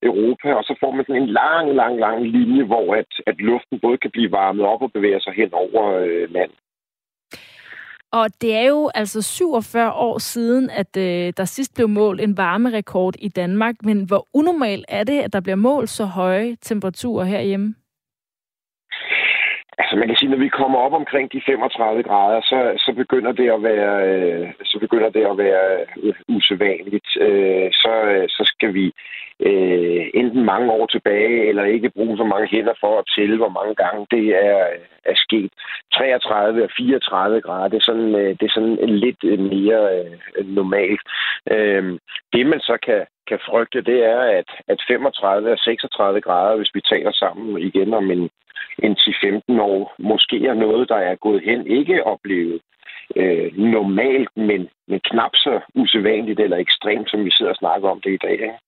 Europa, 0.03 0.53
og 0.53 0.63
så 0.63 0.73
får 0.79 0.91
man 0.91 1.05
sådan 1.05 1.21
en 1.21 1.29
lang, 1.41 1.73
lang, 1.81 1.99
lang 1.99 2.19
linje, 2.35 2.63
hvor 2.63 2.95
at, 2.95 3.11
at 3.27 3.37
luften 3.37 3.79
både 3.79 3.97
kan 3.97 4.11
blive 4.11 4.31
varmet 4.31 4.65
op 4.65 4.81
og 4.81 4.91
bevæge 4.91 5.21
sig 5.21 5.33
hen 5.33 5.49
over 5.53 5.83
øh, 6.05 6.33
land. 6.33 6.51
Og 8.19 8.25
det 8.41 8.55
er 8.55 8.67
jo 8.67 8.91
altså 8.95 9.21
47 9.21 9.93
år 9.93 10.17
siden, 10.17 10.69
at 10.69 10.97
øh, 10.97 11.33
der 11.37 11.45
sidst 11.45 11.75
blev 11.75 11.89
målt 11.89 12.21
en 12.21 12.37
varmerekord 12.37 13.15
i 13.19 13.29
Danmark. 13.29 13.75
Men 13.83 14.07
hvor 14.07 14.27
unormalt 14.33 14.85
er 14.89 15.03
det, 15.03 15.19
at 15.21 15.33
der 15.33 15.41
bliver 15.41 15.55
målt 15.55 15.89
så 15.89 16.05
høje 16.05 16.55
temperaturer 16.55 17.25
herhjemme? 17.25 17.75
Altså 19.77 19.95
man 19.95 20.07
kan 20.07 20.17
sige, 20.17 20.29
når 20.29 20.37
vi 20.37 20.57
kommer 20.59 20.79
op 20.79 20.93
omkring 20.93 21.31
de 21.33 21.41
35 21.45 22.03
grader, 22.03 22.41
så, 22.41 22.57
så 22.77 22.93
begynder 23.01 23.31
det 23.31 23.49
at 23.49 23.63
være 23.63 23.93
øh, 24.09 24.47
så 24.63 24.79
begynder 24.79 25.09
det 25.09 25.25
at 25.31 25.37
være 25.37 25.65
øh, 26.03 26.15
usædvanligt. 26.27 27.09
Øh, 27.27 27.69
så, 27.71 27.93
så 28.29 28.43
skal 28.53 28.73
vi 28.73 28.85
øh, 29.49 30.05
enten 30.13 30.43
mange 30.45 30.71
år 30.71 30.85
tilbage, 30.85 31.47
eller 31.49 31.63
ikke 31.63 31.89
bruge 31.89 32.17
så 32.17 32.23
mange 32.23 32.47
hænder 32.47 32.73
for 32.79 32.99
at 32.99 33.09
tælle, 33.15 33.37
hvor 33.37 33.49
mange 33.59 33.75
gange 33.75 34.07
det 34.11 34.25
er, 34.47 34.59
er 35.05 35.15
sket. 35.15 35.51
33 35.93 36.63
og 36.63 36.69
34 36.77 37.41
grader, 37.41 37.67
det 37.67 37.77
er 37.77 37.87
sådan, 37.89 38.15
øh, 38.15 38.29
det 38.39 38.45
er 38.45 38.53
sådan 38.53 38.77
lidt 39.05 39.23
øh, 39.23 39.39
mere 39.39 39.81
øh, 39.97 40.47
normalt. 40.47 41.01
Øh, 41.51 41.99
det 42.33 42.45
man 42.45 42.59
så 42.59 42.77
kan, 42.85 43.01
kan 43.29 43.39
frygte, 43.49 43.81
det 43.81 44.05
er, 44.05 44.19
at, 44.39 44.49
at 44.67 44.79
35 44.87 45.51
og 45.51 45.57
36 45.57 46.21
grader, 46.21 46.57
hvis 46.57 46.75
vi 46.75 46.81
taler 46.81 47.11
sammen 47.11 47.57
igen 47.61 47.93
om 47.93 48.11
en 48.11 48.29
en 48.79 48.97
10-15 48.99 49.61
år, 49.61 49.95
måske 49.99 50.47
er 50.47 50.53
noget, 50.53 50.89
der 50.89 50.95
er 50.95 51.15
gået 51.15 51.41
hen, 51.43 51.67
ikke 51.67 52.03
oplevet 52.03 52.61
øh, 53.15 53.57
normalt, 53.57 54.29
men, 54.35 54.69
men 54.87 54.99
knap 55.09 55.35
så 55.35 55.59
usædvanligt 55.75 56.39
eller 56.39 56.57
ekstremt, 56.57 57.09
som 57.09 57.25
vi 57.25 57.31
sidder 57.31 57.51
og 57.51 57.57
snakker 57.57 57.89
om 57.89 58.01
det 58.01 58.13
i 58.13 58.17
dag. 58.17 58.31
Ikke? 58.31 58.59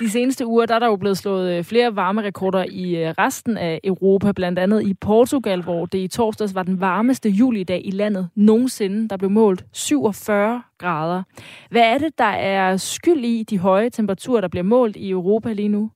De 0.00 0.10
seneste 0.10 0.46
uger 0.46 0.66
der 0.66 0.74
er 0.74 0.78
der 0.78 0.86
jo 0.86 0.96
blevet 0.96 1.18
slået 1.18 1.58
øh, 1.58 1.64
flere 1.64 1.96
varmerekorder 1.96 2.64
i 2.70 2.96
øh, 2.96 3.14
resten 3.18 3.56
af 3.56 3.80
Europa, 3.84 4.32
blandt 4.32 4.58
andet 4.58 4.82
i 4.82 4.94
Portugal, 4.94 5.62
hvor 5.62 5.86
det 5.86 5.98
i 5.98 6.08
torsdags 6.08 6.54
var 6.54 6.62
den 6.62 6.80
varmeste 6.80 7.28
julidag 7.28 7.82
i 7.84 7.90
landet 7.90 8.28
nogensinde. 8.34 9.08
Der 9.08 9.16
blev 9.16 9.30
målt 9.30 9.64
47 9.72 10.62
grader. 10.78 11.22
Hvad 11.70 11.82
er 11.82 11.98
det, 11.98 12.18
der 12.18 12.24
er 12.24 12.76
skyld 12.76 13.24
i 13.24 13.42
de 13.50 13.58
høje 13.58 13.90
temperaturer, 13.90 14.40
der 14.40 14.48
bliver 14.48 14.64
målt 14.64 14.96
i 14.96 15.10
Europa 15.10 15.52
lige 15.52 15.68
nu? 15.68 15.90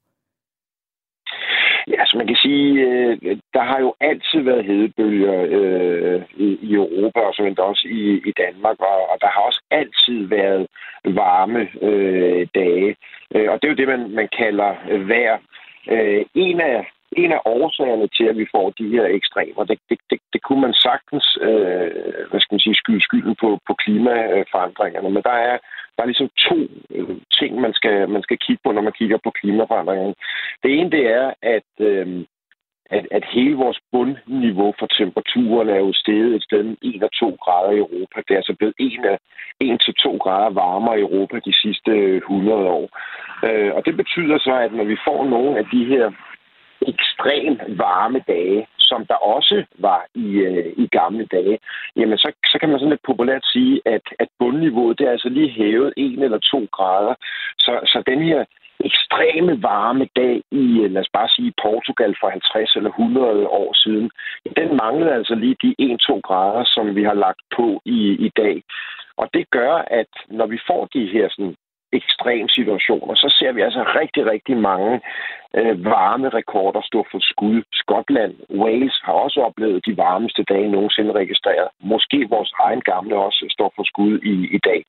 Ja, 1.88 2.00
altså 2.00 2.16
man 2.16 2.26
kan 2.26 2.36
sige, 2.36 2.68
øh, 2.86 3.36
der 3.54 3.62
har 3.62 3.80
jo 3.80 3.94
altid 4.00 4.40
været 4.40 4.64
hedebølger 4.64 5.46
øh, 5.58 6.22
i, 6.36 6.58
i 6.62 6.74
Europa, 6.74 7.20
og 7.20 7.34
så 7.34 7.42
endda 7.42 7.62
også 7.62 7.88
i, 7.90 8.22
i 8.30 8.32
Danmark, 8.44 8.76
og, 8.80 9.10
og 9.10 9.16
der 9.20 9.26
har 9.26 9.40
også 9.40 9.62
altid 9.70 10.26
været 10.26 10.66
varme 11.04 11.68
øh, 11.82 12.46
dage. 12.54 12.96
Øh, 13.34 13.50
og 13.50 13.62
det 13.62 13.64
er 13.64 13.72
jo 13.72 13.80
det, 13.80 13.88
man, 13.88 14.10
man 14.10 14.28
kalder 14.38 14.70
vejr. 15.08 15.38
Øh, 15.90 16.24
en 16.34 16.60
af 16.60 16.86
en 17.16 17.32
af 17.32 17.40
årsagerne 17.44 18.08
til, 18.16 18.24
at 18.24 18.36
vi 18.36 18.46
får 18.54 18.70
de 18.70 18.88
her 18.88 19.04
ekstremer, 19.04 19.64
det, 19.64 19.78
det, 19.90 19.98
det, 20.10 20.18
det 20.32 20.42
kunne 20.42 20.60
man 20.60 20.74
sagtens, 20.74 21.38
øh, 21.40 21.90
hvad 22.30 22.40
skal 22.40 22.54
man 22.54 22.64
sige, 22.66 22.74
skyde 22.74 23.02
skylden 23.02 23.36
på, 23.40 23.58
på 23.66 23.74
klimaforandringerne. 23.74 25.10
Men 25.10 25.22
der 25.22 25.36
er, 25.50 25.58
der 25.94 26.02
er 26.02 26.06
ligesom 26.06 26.30
to 26.48 26.56
øh, 26.90 27.16
ting, 27.38 27.60
man 27.60 27.72
skal, 27.72 28.08
man 28.08 28.22
skal 28.22 28.38
kigge 28.38 28.62
på, 28.64 28.72
når 28.72 28.82
man 28.82 28.98
kigger 28.98 29.18
på 29.24 29.30
klimaforandringerne. 29.30 30.14
Det 30.62 30.70
ene, 30.78 30.90
det 30.90 31.04
er, 31.06 31.32
at, 31.42 31.70
øh, 31.80 32.24
at, 32.90 33.06
at 33.10 33.24
hele 33.34 33.56
vores 33.56 33.80
bundniveau 33.92 34.74
for 34.78 34.86
temperaturen 34.86 35.68
er 35.68 35.80
jo 35.86 35.92
steget 35.92 36.34
et 36.34 36.42
sted 36.42 36.76
1 36.82 37.02
og 37.02 37.12
2 37.12 37.36
grader 37.44 37.72
i 37.72 37.78
Europa. 37.78 38.16
Det 38.26 38.32
er 38.32 38.42
altså 38.42 38.56
blevet 38.58 38.74
1 39.60 39.80
til 39.80 39.94
2 39.94 40.16
grader 40.16 40.50
varmere 40.50 40.98
i 40.98 41.06
Europa 41.08 41.36
de 41.38 41.54
sidste 41.62 41.90
øh, 41.90 42.16
100 42.16 42.58
år. 42.58 42.88
Øh, 43.46 43.74
og 43.74 43.86
det 43.86 43.96
betyder 43.96 44.38
så, 44.38 44.54
at 44.66 44.72
når 44.72 44.84
vi 44.84 44.96
får 45.06 45.24
nogle 45.24 45.58
af 45.58 45.64
de 45.72 45.84
her 45.84 46.10
ekstrem 46.92 47.60
varme 47.68 48.20
dage, 48.28 48.66
som 48.92 49.06
der 49.06 49.18
også 49.34 49.64
var 49.78 50.00
i, 50.14 50.28
øh, 50.48 50.72
i 50.84 50.86
gamle 50.98 51.26
dage, 51.36 51.58
jamen 51.96 52.18
så, 52.18 52.28
så 52.50 52.56
kan 52.58 52.68
man 52.68 52.78
sådan 52.78 52.94
lidt 52.94 53.08
populært 53.10 53.44
sige, 53.54 53.74
at, 53.94 54.06
at 54.22 54.28
bundniveauet 54.38 54.98
det 54.98 55.06
er 55.06 55.10
altså 55.16 55.28
lige 55.28 55.50
hævet 55.50 55.92
en 55.96 56.22
eller 56.22 56.38
to 56.52 56.60
grader. 56.76 57.14
Så, 57.64 57.72
så 57.92 58.02
den 58.06 58.22
her 58.22 58.44
ekstreme 58.88 59.62
varme 59.62 60.06
dag 60.16 60.42
i, 60.50 60.64
lad 60.94 61.02
os 61.04 61.14
bare 61.18 61.28
sige, 61.28 61.52
Portugal 61.62 62.14
for 62.20 62.28
50 62.30 62.76
eller 62.76 62.90
100 62.90 63.46
år 63.46 63.70
siden, 63.84 64.10
den 64.56 64.76
manglede 64.82 65.14
altså 65.18 65.34
lige 65.34 65.56
de 65.62 65.70
1-2 65.80 66.20
grader, 66.28 66.64
som 66.64 66.96
vi 66.96 67.02
har 67.04 67.14
lagt 67.14 67.42
på 67.56 67.66
i, 67.84 68.00
i 68.26 68.30
dag. 68.36 68.62
Og 69.16 69.26
det 69.34 69.50
gør, 69.50 69.74
at 70.00 70.12
når 70.28 70.46
vi 70.46 70.58
får 70.68 70.82
de 70.94 71.06
her 71.14 71.28
sådan, 71.30 71.54
ekstrem 71.92 72.48
situationer, 72.48 73.14
så 73.14 73.28
ser 73.38 73.52
vi 73.52 73.60
altså 73.60 73.82
rigtig, 74.00 74.30
rigtig 74.30 74.56
mange 74.56 75.00
øh, 75.56 75.84
varme 75.84 76.28
rekorder 76.28 76.80
stå 76.80 77.06
for 77.10 77.18
skud. 77.20 77.62
Skotland, 77.72 78.34
Wales 78.62 79.00
har 79.04 79.12
også 79.12 79.40
oplevet 79.40 79.86
de 79.86 79.96
varmeste 79.96 80.42
dage 80.42 80.68
nogensinde 80.68 81.12
registreret. 81.12 81.68
Måske 81.80 82.26
vores 82.30 82.52
egen 82.64 82.80
gamle 82.80 83.16
også 83.16 83.46
står 83.50 83.72
for 83.76 83.84
skud 83.90 84.18
i, 84.32 84.34
i 84.56 84.58
dag. 84.58 84.84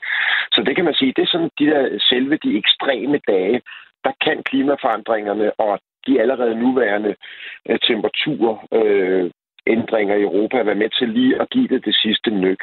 Så 0.52 0.64
det 0.66 0.76
kan 0.76 0.86
man 0.86 0.94
sige, 0.94 1.14
det 1.16 1.22
er 1.22 1.32
sådan 1.32 1.52
de 1.60 1.66
der 1.66 2.00
selve 2.10 2.38
de 2.38 2.58
ekstreme 2.58 3.20
dage, 3.28 3.62
der 4.04 4.12
kan 4.26 4.44
klimaforandringerne 4.44 5.52
og 5.60 5.80
de 6.08 6.22
allerede 6.22 6.56
nuværende 6.56 7.16
øh, 7.70 7.80
temperaturer 7.80 8.56
øh, 8.74 9.32
ændringer 9.68 10.16
i 10.16 10.22
Europa 10.22 10.64
være 10.64 10.76
med 10.84 10.90
til 10.90 11.10
lige 11.10 11.42
at 11.42 11.50
give 11.50 11.68
det 11.68 11.86
det 11.86 11.96
sidste 11.96 12.30
nyk. 12.30 12.62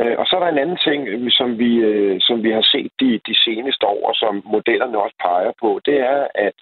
Øh, 0.00 0.14
og 0.18 0.26
så 0.26 0.36
er 0.36 0.40
der 0.40 0.48
en 0.52 0.58
anden 0.64 0.78
ting, 0.86 1.32
som 1.32 1.58
vi, 1.58 1.76
øh, 1.76 2.20
som 2.20 2.42
vi 2.42 2.50
har 2.50 2.62
set 2.62 2.90
de, 3.00 3.20
de 3.26 3.36
seneste 3.44 3.86
år, 3.86 4.08
og 4.08 4.14
som 4.14 4.42
modellerne 4.44 4.98
også 4.98 5.16
peger 5.20 5.52
på, 5.60 5.80
det 5.86 6.00
er, 6.00 6.26
at, 6.34 6.58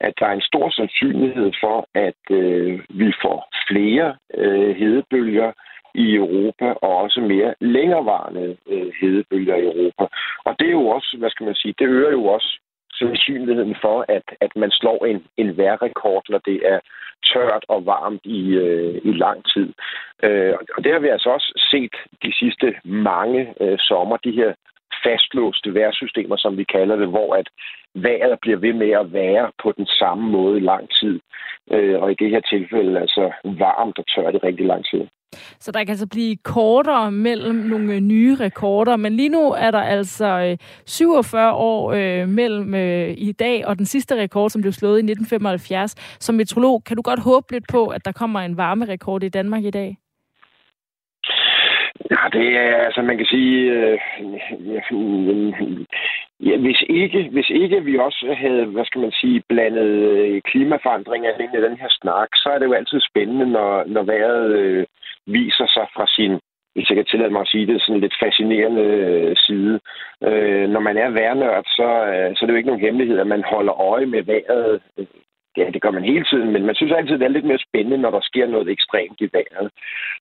at 0.00 0.12
der 0.20 0.26
er 0.26 0.32
en 0.32 0.48
stor 0.50 0.70
sandsynlighed 0.70 1.52
for, 1.60 1.88
at 1.94 2.22
øh, 2.30 2.80
vi 2.88 3.12
får 3.22 3.48
flere 3.68 4.16
øh, 4.34 4.76
hedebølger 4.76 5.52
i 5.94 6.14
Europa, 6.14 6.66
og 6.82 6.96
også 6.96 7.20
mere 7.20 7.54
længerevarende 7.60 8.56
øh, 8.68 8.92
hedebølger 9.00 9.56
i 9.56 9.64
Europa. 9.64 10.04
Og 10.44 10.56
det 10.58 10.66
er 10.66 10.76
jo 10.80 10.86
også, 10.88 11.16
hvad 11.18 11.30
skal 11.30 11.46
man 11.46 11.54
sige, 11.54 11.74
det 11.78 11.86
øger 11.86 12.10
jo 12.10 12.24
også 12.24 12.60
sandsynligheden 12.98 13.76
for, 13.80 14.04
at, 14.08 14.26
at 14.40 14.52
man 14.56 14.70
slår 14.70 15.04
en, 15.04 15.24
en 15.36 15.56
værrekord, 15.56 16.24
når 16.28 16.38
det 16.38 16.58
er 16.72 16.80
tørt 17.24 17.64
og 17.68 17.86
varmt 17.86 18.24
i, 18.24 18.42
øh, 18.54 19.00
i 19.04 19.12
lang 19.12 19.44
tid. 19.54 19.68
Øh, 20.22 20.54
og 20.76 20.84
det 20.84 20.92
har 20.92 20.98
vi 20.98 21.08
altså 21.08 21.30
også 21.30 21.50
set 21.70 21.96
de 22.24 22.32
sidste 22.38 22.74
mange 22.84 23.54
øh, 23.60 23.78
sommer, 23.78 24.16
de 24.16 24.32
her 24.32 24.52
fastlåste 25.04 25.74
vejrsystemer, 25.74 26.36
som 26.36 26.56
vi 26.56 26.64
kalder 26.64 26.96
det, 26.96 27.08
hvor 27.08 27.34
at 27.34 27.48
vejret 28.02 28.38
bliver 28.40 28.58
ved 28.58 28.72
med 28.72 28.90
at 28.90 29.12
være 29.12 29.50
på 29.62 29.72
den 29.76 29.86
samme 29.86 30.30
måde 30.30 30.56
i 30.56 30.68
lang 30.72 30.90
tid. 31.00 31.20
Øh, 31.70 32.02
og 32.02 32.10
i 32.10 32.16
det 32.18 32.30
her 32.30 32.40
tilfælde 32.40 33.00
altså 33.00 33.32
varmt 33.44 33.98
og 33.98 34.04
tørt 34.06 34.34
i 34.34 34.38
rigtig 34.38 34.66
lang 34.66 34.84
tid. 34.84 35.06
Så 35.58 35.72
der 35.72 35.78
kan 35.78 35.88
altså 35.88 36.08
blive 36.08 36.36
kortere 36.36 37.12
mellem 37.12 37.56
nogle 37.56 37.94
øh, 37.94 38.00
nye 38.00 38.36
rekorder, 38.40 38.96
men 38.96 39.12
lige 39.12 39.28
nu 39.28 39.50
er 39.50 39.70
der 39.70 39.80
altså 39.80 40.56
47 40.86 41.48
øh, 41.48 41.54
år 41.54 41.92
øh, 41.92 42.28
mellem 42.28 42.74
øh, 42.74 43.14
i 43.16 43.32
dag 43.32 43.66
og 43.66 43.78
den 43.78 43.86
sidste 43.86 44.16
rekord, 44.16 44.50
som 44.50 44.62
blev 44.62 44.72
slået 44.72 44.96
i 44.96 45.06
1975. 45.10 45.94
Som 46.20 46.34
metrolog, 46.34 46.84
kan 46.84 46.96
du 46.96 47.02
godt 47.02 47.20
håbe 47.20 47.52
lidt 47.52 47.64
på, 47.70 47.86
at 47.86 48.04
der 48.04 48.12
kommer 48.12 48.40
en 48.40 48.56
varmerekord 48.56 49.22
i 49.22 49.28
Danmark 49.28 49.64
i 49.64 49.70
dag? 49.70 49.96
Ja, 52.10 52.22
det 52.32 52.56
er, 52.56 52.76
altså 52.86 53.02
man 53.02 53.16
kan 53.16 53.26
sige, 53.26 53.72
øh, 53.72 53.98
ja, 56.40 56.56
hvis, 56.56 56.82
ikke, 56.88 57.28
hvis 57.32 57.50
ikke 57.50 57.84
vi 57.84 57.98
også 57.98 58.34
havde, 58.38 58.64
hvad 58.64 58.84
skal 58.84 59.00
man 59.00 59.12
sige, 59.12 59.42
blandet 59.48 59.90
øh, 60.10 60.42
klimaforandringer 60.42 61.30
ind 61.38 61.54
i 61.54 61.62
den 61.62 61.76
her 61.76 61.88
snak, 61.90 62.28
så 62.34 62.48
er 62.48 62.58
det 62.58 62.66
jo 62.66 62.72
altid 62.72 63.00
spændende, 63.00 63.46
når, 63.46 63.84
når 63.84 64.02
vejret 64.02 64.50
øh, 64.56 64.86
viser 65.26 65.66
sig 65.66 65.86
fra 65.94 66.06
sin, 66.16 66.32
hvis 66.74 66.88
jeg 66.88 66.96
kan 66.96 67.04
tillade 67.06 67.30
mig 67.30 67.40
at 67.40 67.48
sige 67.48 67.66
det, 67.66 67.82
sådan 67.82 68.00
lidt 68.00 68.20
fascinerende 68.22 68.82
øh, 68.82 69.36
side. 69.36 69.80
Øh, 70.28 70.68
når 70.68 70.80
man 70.80 70.96
er 70.96 71.10
værnørd, 71.10 71.64
så, 71.64 71.88
øh, 72.12 72.36
så 72.36 72.38
er 72.40 72.46
det 72.46 72.52
jo 72.52 72.60
ikke 72.60 72.70
nogen 72.70 72.86
hemmelighed, 72.86 73.18
at 73.18 73.26
man 73.26 73.44
holder 73.44 73.80
øje 73.80 74.06
med 74.06 74.22
vejret. 74.22 74.82
Ja, 75.56 75.66
det 75.74 75.82
gør 75.82 75.90
man 75.90 76.04
hele 76.04 76.24
tiden, 76.24 76.52
men 76.52 76.66
man 76.66 76.74
synes 76.74 76.92
altid, 76.92 77.18
det 77.18 77.24
er 77.24 77.36
lidt 77.36 77.50
mere 77.50 77.66
spændende, 77.68 77.98
når 77.98 78.10
der 78.10 78.20
sker 78.22 78.46
noget 78.46 78.68
ekstremt 78.68 79.20
i 79.20 79.28
vejret. 79.32 79.70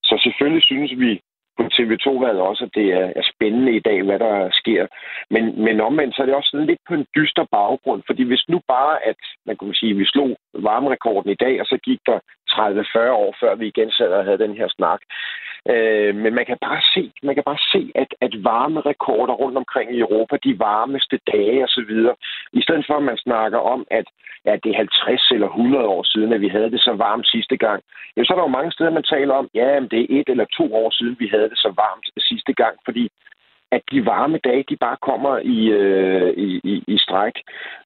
Så 0.03 0.19
selvfølgelig 0.23 0.63
synes 0.63 0.91
vi, 0.99 1.21
på 1.57 1.63
TV2-valget 1.75 2.41
også, 2.41 2.63
at 2.63 2.75
det 2.79 2.87
er, 2.99 3.07
er 3.19 3.25
spændende 3.33 3.75
i 3.75 3.79
dag, 3.79 4.03
hvad 4.03 4.19
der 4.19 4.49
sker. 4.51 4.87
Men, 5.29 5.63
men 5.65 5.81
omvendt, 5.81 6.15
så 6.15 6.21
er 6.21 6.25
det 6.25 6.35
også 6.35 6.49
sådan 6.51 6.67
lidt 6.67 6.83
på 6.87 6.93
en 6.93 7.07
dyster 7.15 7.45
baggrund, 7.51 8.01
fordi 8.05 8.23
hvis 8.23 8.45
nu 8.47 8.61
bare, 8.67 8.95
at 9.05 9.21
man 9.45 9.55
kunne 9.57 9.75
sige, 9.75 9.91
at 9.91 9.97
vi 9.97 10.05
slog 10.05 10.37
varmerekorden 10.53 11.31
i 11.31 11.41
dag, 11.45 11.61
og 11.61 11.65
så 11.65 11.77
gik 11.87 11.99
der 12.05 12.19
30-40 12.51 13.09
år, 13.09 13.35
før 13.39 13.55
vi 13.55 13.67
igen 13.67 13.91
sad 13.91 14.11
og 14.17 14.25
havde 14.25 14.43
den 14.45 14.55
her 14.59 14.67
snak. 14.77 14.99
Øh, 15.73 16.15
men 16.15 16.33
man 16.33 16.45
kan 16.45 16.57
bare 16.61 16.81
se, 16.93 17.11
man 17.23 17.35
kan 17.35 17.43
bare 17.43 17.61
se 17.73 17.91
at, 17.95 18.11
at 18.21 18.43
varme 18.43 18.81
rekorder 18.81 19.33
rundt 19.33 19.57
omkring 19.57 19.95
i 19.95 19.99
Europa, 19.99 20.37
de 20.43 20.59
varmeste 20.59 21.19
dage 21.33 21.63
osv., 21.63 21.91
i 22.53 22.61
stedet 22.61 22.85
for 22.87 22.95
at 22.97 23.03
man 23.03 23.17
snakker 23.17 23.59
om, 23.59 23.87
at 23.91 24.05
ja, 24.45 24.55
det 24.63 24.71
er 24.71 24.77
50 24.77 25.31
eller 25.31 25.47
100 25.47 25.85
år 25.85 26.03
siden, 26.03 26.33
at 26.33 26.41
vi 26.41 26.47
havde 26.47 26.71
det 26.71 26.81
så 26.81 26.93
varmt 26.93 27.27
sidste 27.27 27.57
gang, 27.57 27.83
ja, 28.17 28.23
så 28.23 28.33
er 28.33 28.37
der 28.37 28.43
jo 28.43 28.57
mange 28.57 28.71
steder, 28.71 28.89
man 28.89 29.11
taler 29.15 29.33
om, 29.33 29.49
ja, 29.53 29.79
det 29.91 29.99
er 30.01 30.19
et 30.19 30.29
eller 30.29 30.45
to 30.57 30.75
år 30.75 30.89
siden, 30.89 31.15
vi 31.19 31.27
havde 31.27 31.49
det 31.49 31.57
så 31.57 31.73
varmt 31.75 32.05
sidste 32.19 32.53
gang, 32.53 32.75
fordi 32.85 33.09
at 33.71 33.81
de 33.91 34.05
varme 34.05 34.37
dage, 34.37 34.63
de 34.69 34.77
bare 34.85 34.97
kommer 35.01 35.37
i, 35.37 35.59
øh, 35.69 36.33
i, 36.37 36.61
i, 36.63 36.83
i 36.87 36.97
stræk. 36.97 37.33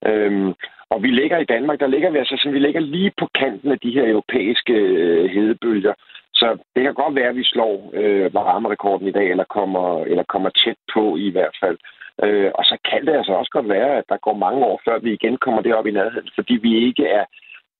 Øhm, 0.06 0.54
og 0.90 1.02
vi 1.02 1.10
ligger 1.10 1.38
i 1.38 1.50
Danmark, 1.54 1.80
der 1.80 1.86
ligger 1.86 2.10
vi 2.10 2.18
altså 2.18 2.36
sådan, 2.38 2.54
vi 2.54 2.58
ligger 2.58 2.80
lige 2.80 3.12
på 3.20 3.26
kanten 3.34 3.70
af 3.72 3.78
de 3.78 3.90
her 3.90 4.06
europæiske 4.08 4.72
øh, 4.72 5.30
hedebølger. 5.30 5.94
Så 6.40 6.48
det 6.74 6.82
kan 6.82 6.94
godt 6.94 7.14
være, 7.14 7.30
at 7.32 7.36
vi 7.36 7.44
slår 7.44 7.90
øh, 8.00 8.34
varmerekorden 8.34 9.06
i 9.08 9.16
dag, 9.18 9.30
eller 9.30 9.44
kommer, 9.44 10.04
eller 10.04 10.22
kommer 10.22 10.50
tæt 10.50 10.80
på 10.94 11.16
i 11.16 11.30
hvert 11.30 11.56
fald. 11.62 11.78
Øh, 12.24 12.50
og 12.54 12.64
så 12.64 12.76
kan 12.90 13.06
det 13.06 13.14
altså 13.18 13.32
også 13.32 13.50
godt 13.56 13.68
være, 13.68 13.90
at 13.98 14.04
der 14.08 14.24
går 14.26 14.36
mange 14.46 14.64
år, 14.64 14.80
før 14.84 14.98
vi 14.98 15.12
igen 15.12 15.36
kommer 15.36 15.62
derop 15.62 15.86
i 15.86 15.96
nærheden, 15.98 16.30
fordi 16.34 16.54
vi 16.54 16.72
ikke 16.88 17.06
er 17.06 17.24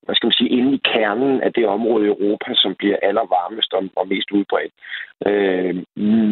hvad 0.03 0.15
skal 0.15 0.27
man 0.27 0.41
sige, 0.41 0.57
inde 0.59 0.75
i 0.75 0.87
kernen 0.93 1.43
af 1.43 1.53
det 1.53 1.67
område 1.67 2.05
i 2.05 2.09
Europa, 2.09 2.51
som 2.55 2.75
bliver 2.75 2.97
allervarmest 3.03 3.73
og, 3.73 3.83
og 3.97 4.09
mest 4.09 4.31
udbredt. 4.31 4.73
Øh, 5.29 5.75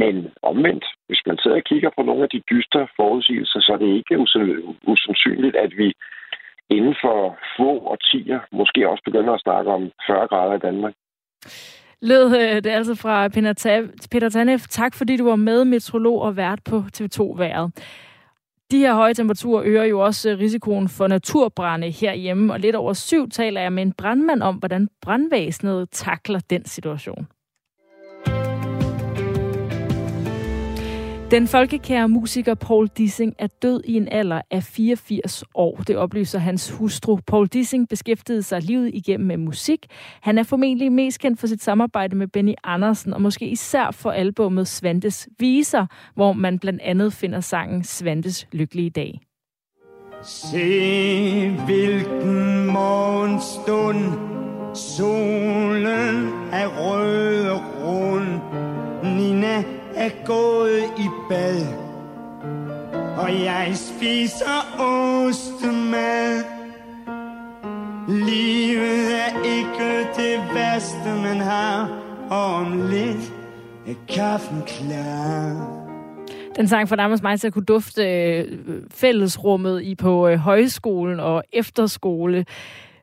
men 0.03 0.17
omvendt, 0.43 0.85
hvis 1.09 1.23
man 1.27 1.39
sidder 1.39 1.57
og 1.57 1.69
kigger 1.71 1.91
på 1.97 2.03
nogle 2.03 2.23
af 2.23 2.29
de 2.29 2.43
dystre 2.51 2.89
forudsigelser, 2.97 3.61
så 3.61 3.73
er 3.73 3.77
det 3.77 3.97
ikke 3.99 4.19
usandsynligt, 4.93 5.57
at 5.57 5.73
vi 5.77 5.93
inden 6.71 6.97
for 7.03 7.39
få 7.57 7.71
årtier 7.93 8.41
måske 8.53 8.89
også 8.89 9.03
begynder 9.05 9.33
at 9.35 9.41
snakke 9.41 9.71
om 9.71 9.83
40 10.07 10.29
grader 10.29 10.55
i 10.55 10.65
Danmark. 10.69 10.95
Lød 12.03 12.37
øh, 12.37 12.57
det 12.65 12.67
altså 12.67 12.95
fra 12.95 13.29
Peter 14.11 14.29
Tanef. 14.29 14.67
Tak 14.69 14.95
fordi 14.95 15.17
du 15.17 15.25
var 15.25 15.37
med, 15.37 15.65
metrolog 15.65 16.23
og 16.23 16.37
vært 16.37 16.61
på 16.65 16.85
TV2-været. 16.97 17.73
De 18.71 18.79
her 18.79 18.95
høje 18.95 19.15
temperaturer 19.15 19.63
øger 19.65 19.85
jo 19.85 20.01
også 20.01 20.31
øh, 20.31 20.39
risikoen 20.39 20.89
for 20.89 21.07
naturbrænde 21.07 21.91
herhjemme, 21.91 22.53
og 22.53 22.61
lidt 22.61 22.77
over 22.77 22.93
syv 22.93 23.29
taler 23.31 23.61
jeg 23.61 23.73
med 23.73 23.83
en 23.83 23.93
brandmand 23.93 24.43
om, 24.43 24.57
hvordan 24.57 24.89
brandvæsenet 25.03 25.89
takler 25.91 26.41
den 26.51 26.65
situation. 26.65 27.29
Den 31.31 31.47
folkekære 31.47 32.09
musiker 32.09 32.55
Paul 32.55 32.89
Dissing 32.89 33.35
er 33.39 33.47
død 33.47 33.83
i 33.85 33.97
en 33.97 34.09
alder 34.09 34.41
af 34.51 34.63
84 34.63 35.45
år. 35.55 35.77
Det 35.77 35.97
oplyser 35.97 36.39
hans 36.39 36.71
hustru. 36.71 37.19
Paul 37.27 37.47
Dissing 37.47 37.89
beskæftigede 37.89 38.43
sig 38.43 38.63
livet 38.63 38.91
igennem 38.95 39.27
med 39.27 39.37
musik. 39.37 39.87
Han 40.21 40.39
er 40.39 40.43
formentlig 40.43 40.93
mest 40.93 41.21
kendt 41.21 41.41
for 41.41 41.47
sit 41.47 41.63
samarbejde 41.63 42.17
med 42.17 42.27
Benny 42.27 42.55
Andersen, 42.65 43.13
og 43.13 43.23
måske 43.23 43.49
især 43.49 43.91
for 43.91 44.11
albummet 44.11 44.69
Svantes 44.69 45.29
Viser, 45.39 45.87
hvor 46.15 46.33
man 46.33 46.59
blandt 46.59 46.81
andet 46.83 47.13
finder 47.13 47.41
sangen 47.41 47.85
Svantes 47.85 48.49
Lykkelige 48.53 48.91
Dag. 48.91 49.21
Se 50.23 51.51
hvilken 51.67 52.67
morgenstund 52.67 54.29
Solen 54.75 56.29
er 56.53 56.67
rød 56.67 57.47
og 57.47 57.61
rund 57.85 58.28
er 59.99 60.11
gået 60.27 60.85
i 60.99 61.09
bad 61.29 61.67
Og 63.17 63.45
jeg 63.45 63.73
spiser 63.75 64.79
ostemad 64.79 66.45
Livet 68.09 69.15
er 69.15 69.43
ikke 69.45 70.09
det 70.17 70.55
værste 70.55 71.09
man 71.23 71.37
har 71.37 71.89
Og 72.31 72.55
om 72.55 72.89
lidt 72.91 73.33
er 73.87 73.95
kaffen 74.09 74.63
klar 74.67 75.79
den 76.57 76.69
sang 76.69 76.89
for 76.89 76.97
Damas 76.97 77.23
mig 77.23 77.41
til 77.41 77.47
at 77.47 77.53
kunne 77.53 77.65
dufte 77.65 78.03
øh, 78.03 78.59
fællesrummet 78.91 79.83
i 79.83 79.95
på 79.95 80.29
øh, 80.29 80.39
højskolen 80.39 81.21
og 81.21 81.43
efterskole. 81.53 82.45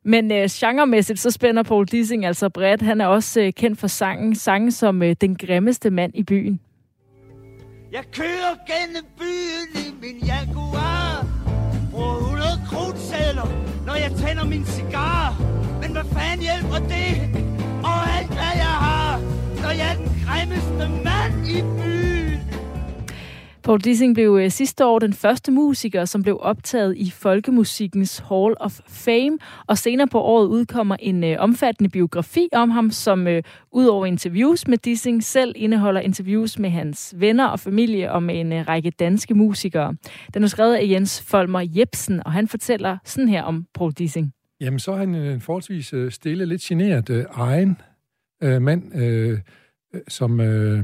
Men 0.03 0.31
øh, 0.31 0.49
genremæssigt, 0.51 1.19
så 1.19 1.31
spænder 1.31 1.63
Paul 1.63 1.85
Dissing 1.85 2.25
altså 2.25 2.49
bredt. 2.49 2.81
Han 2.81 3.01
er 3.01 3.05
også 3.05 3.41
øh, 3.41 3.53
kendt 3.53 3.79
for 3.79 3.87
sangen, 3.87 4.35
sangen 4.35 4.71
som 4.71 5.03
øh, 5.03 5.15
Den 5.21 5.35
grimmeste 5.35 5.89
mand 5.89 6.11
i 6.15 6.23
byen. 6.23 6.59
Jeg 7.91 8.03
kører 8.11 8.53
gennem 8.71 9.05
byen 9.19 9.69
i 9.85 9.87
min 10.01 10.17
Jaguar. 10.27 11.25
Bruger 11.91 12.15
100 12.15 12.47
krudtsedler, 12.69 13.47
når 13.85 13.95
jeg 13.95 14.11
tænder 14.11 14.45
min 14.45 14.65
cigar. 14.65 15.41
Men 15.81 15.91
hvad 15.91 16.03
fanden 16.13 16.41
hjælper 16.41 16.79
det? 16.93 17.11
Og 17.83 17.97
alt 18.17 18.27
hvad 18.27 18.53
jeg 18.55 18.75
har 18.87 19.19
Når 19.61 19.69
jeg 19.69 19.91
er 19.91 19.97
den 19.97 20.25
grimmeste 20.25 20.85
mand 21.03 21.47
i 21.47 21.61
byen. 21.61 22.24
Paul 23.65 23.79
Dissing 23.79 24.13
blev 24.13 24.39
øh, 24.41 24.51
sidste 24.51 24.85
år 24.85 24.99
den 24.99 25.13
første 25.13 25.51
musiker, 25.51 26.05
som 26.05 26.23
blev 26.23 26.37
optaget 26.41 26.97
i 26.97 27.09
Folkemusikkens 27.09 28.17
Hall 28.17 28.53
of 28.59 28.79
Fame, 28.87 29.37
og 29.67 29.77
senere 29.77 30.07
på 30.07 30.21
året 30.21 30.47
udkommer 30.47 30.95
en 30.99 31.23
øh, 31.23 31.35
omfattende 31.39 31.89
biografi 31.89 32.49
om 32.53 32.69
ham, 32.69 32.91
som 32.91 33.27
øh, 33.27 33.43
udover 33.71 34.05
interviews 34.05 34.67
med 34.67 34.77
Dissing 34.77 35.23
selv 35.23 35.53
indeholder 35.55 36.01
interviews 36.01 36.59
med 36.59 36.69
hans 36.69 37.13
venner 37.17 37.47
og 37.47 37.59
familie 37.59 38.11
og 38.11 38.23
med 38.23 38.39
en 38.39 38.53
øh, 38.53 38.67
række 38.67 38.89
danske 38.89 39.33
musikere. 39.33 39.95
Den 40.33 40.43
er 40.43 40.47
skrevet 40.47 40.75
af 40.75 40.87
Jens 40.89 41.21
Folmer 41.21 41.67
Jebsen, 41.75 42.21
og 42.25 42.31
han 42.31 42.47
fortæller 42.47 42.97
sådan 43.05 43.29
her 43.29 43.43
om 43.43 43.65
Paul 43.73 43.91
Dissing. 43.91 44.33
Jamen, 44.61 44.79
så 44.79 44.91
er 44.91 44.97
han 44.97 45.15
en 45.15 45.41
forholdsvis 45.41 45.93
øh, 45.93 46.11
stille, 46.11 46.45
lidt 46.45 46.61
generet 46.61 47.09
øh, 47.09 47.25
egen 47.31 47.77
øh, 48.43 48.61
mand, 48.61 48.95
øh, 48.95 49.39
som, 50.07 50.39
øh, 50.39 50.83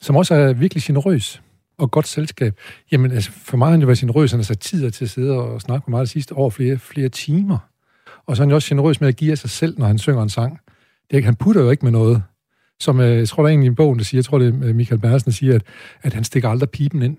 som 0.00 0.16
også 0.16 0.34
er 0.34 0.52
virkelig 0.52 0.82
generøs 0.82 1.41
og 1.82 1.90
godt 1.90 2.06
selskab. 2.06 2.58
Jamen, 2.92 3.10
altså, 3.10 3.30
for 3.30 3.56
mig 3.56 3.66
har 3.66 3.70
han 3.70 3.80
jo 3.80 3.86
været 3.86 3.98
sin 3.98 4.10
røs, 4.10 4.30
han 4.30 4.38
har 4.38 4.44
sat 4.44 4.60
tid 4.60 4.90
til 4.90 5.04
at 5.04 5.10
sidde 5.10 5.32
og 5.32 5.60
snakke 5.60 5.90
med 5.90 5.98
mig 5.98 6.06
de 6.06 6.10
sidste 6.10 6.36
år 6.36 6.50
flere, 6.50 6.78
flere 6.78 7.08
timer. 7.08 7.58
Og 8.26 8.36
så 8.36 8.42
er 8.42 8.44
han 8.44 8.50
jo 8.50 8.54
også 8.54 8.68
generøs 8.68 9.00
med 9.00 9.08
at 9.08 9.16
give 9.16 9.30
af 9.30 9.38
sig 9.38 9.50
selv, 9.50 9.78
når 9.78 9.86
han 9.86 9.98
synger 9.98 10.22
en 10.22 10.28
sang. 10.28 10.60
Det 11.04 11.12
er 11.12 11.16
ikke, 11.16 11.26
han 11.26 11.36
putter 11.36 11.62
jo 11.62 11.70
ikke 11.70 11.84
med 11.84 11.92
noget. 11.92 12.22
Som 12.80 13.00
øh, 13.00 13.16
jeg 13.16 13.28
tror, 13.28 13.42
der 13.42 13.50
er 13.50 13.54
en 13.54 13.62
i 13.62 13.70
bogen, 13.70 13.98
der 13.98 14.04
siger, 14.04 14.18
jeg 14.18 14.24
tror, 14.24 14.38
det 14.38 14.48
er 14.48 14.68
øh, 14.68 14.74
Michael 14.74 15.00
Bersen, 15.00 15.24
der 15.24 15.32
siger, 15.32 15.54
at, 15.54 15.62
at 16.02 16.14
han 16.14 16.24
stikker 16.24 16.48
aldrig 16.48 16.70
pipen 16.70 17.02
ind. 17.02 17.16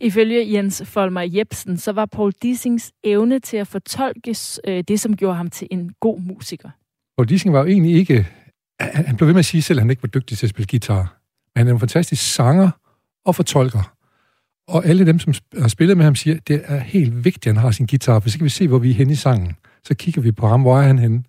Ifølge 0.00 0.52
Jens 0.52 0.82
Folmer 0.84 1.20
Jebsen, 1.20 1.76
så 1.76 1.92
var 1.92 2.06
Paul 2.06 2.32
Dissings 2.42 2.92
evne 3.04 3.38
til 3.38 3.56
at 3.56 3.66
fortolke 3.66 4.36
øh, 4.64 4.84
det, 4.88 5.00
som 5.00 5.16
gjorde 5.16 5.36
ham 5.36 5.50
til 5.50 5.68
en 5.70 5.90
god 6.00 6.20
musiker. 6.20 6.70
Paul 7.18 7.28
Dissing 7.28 7.54
var 7.54 7.60
jo 7.60 7.66
egentlig 7.66 7.94
ikke... 7.94 8.26
Han, 8.80 9.06
han 9.06 9.16
blev 9.16 9.26
ved 9.26 9.34
med 9.34 9.38
at 9.38 9.44
sige 9.44 9.62
selv, 9.62 9.78
at 9.78 9.82
han 9.82 9.90
ikke 9.90 10.02
var 10.02 10.08
dygtig 10.08 10.38
til 10.38 10.46
at 10.46 10.50
spille 10.50 10.66
guitar. 10.70 11.20
Men 11.54 11.60
han 11.60 11.68
er 11.68 11.72
en 11.72 11.80
fantastisk 11.80 12.34
sanger, 12.34 12.70
og 13.26 13.34
fortolker. 13.34 13.92
Og 14.68 14.86
alle 14.86 15.06
dem, 15.06 15.18
som 15.18 15.34
har 15.58 15.68
spillet 15.68 15.96
med 15.96 16.04
ham, 16.04 16.14
siger, 16.14 16.36
at 16.36 16.48
det 16.48 16.62
er 16.64 16.78
helt 16.78 17.24
vigtigt, 17.24 17.46
at 17.46 17.54
han 17.54 17.62
har 17.62 17.70
sin 17.70 17.86
guitar, 17.86 18.20
for 18.20 18.28
så 18.28 18.38
kan 18.38 18.44
vi 18.44 18.50
se, 18.50 18.68
hvor 18.68 18.78
vi 18.78 18.90
er 18.90 18.94
henne 18.94 19.12
i 19.12 19.16
sangen. 19.16 19.56
Så 19.84 19.94
kigger 19.94 20.22
vi 20.22 20.32
på 20.32 20.48
ham, 20.48 20.62
hvor 20.62 20.78
er 20.78 20.82
han 20.82 20.98
henne? 20.98 21.22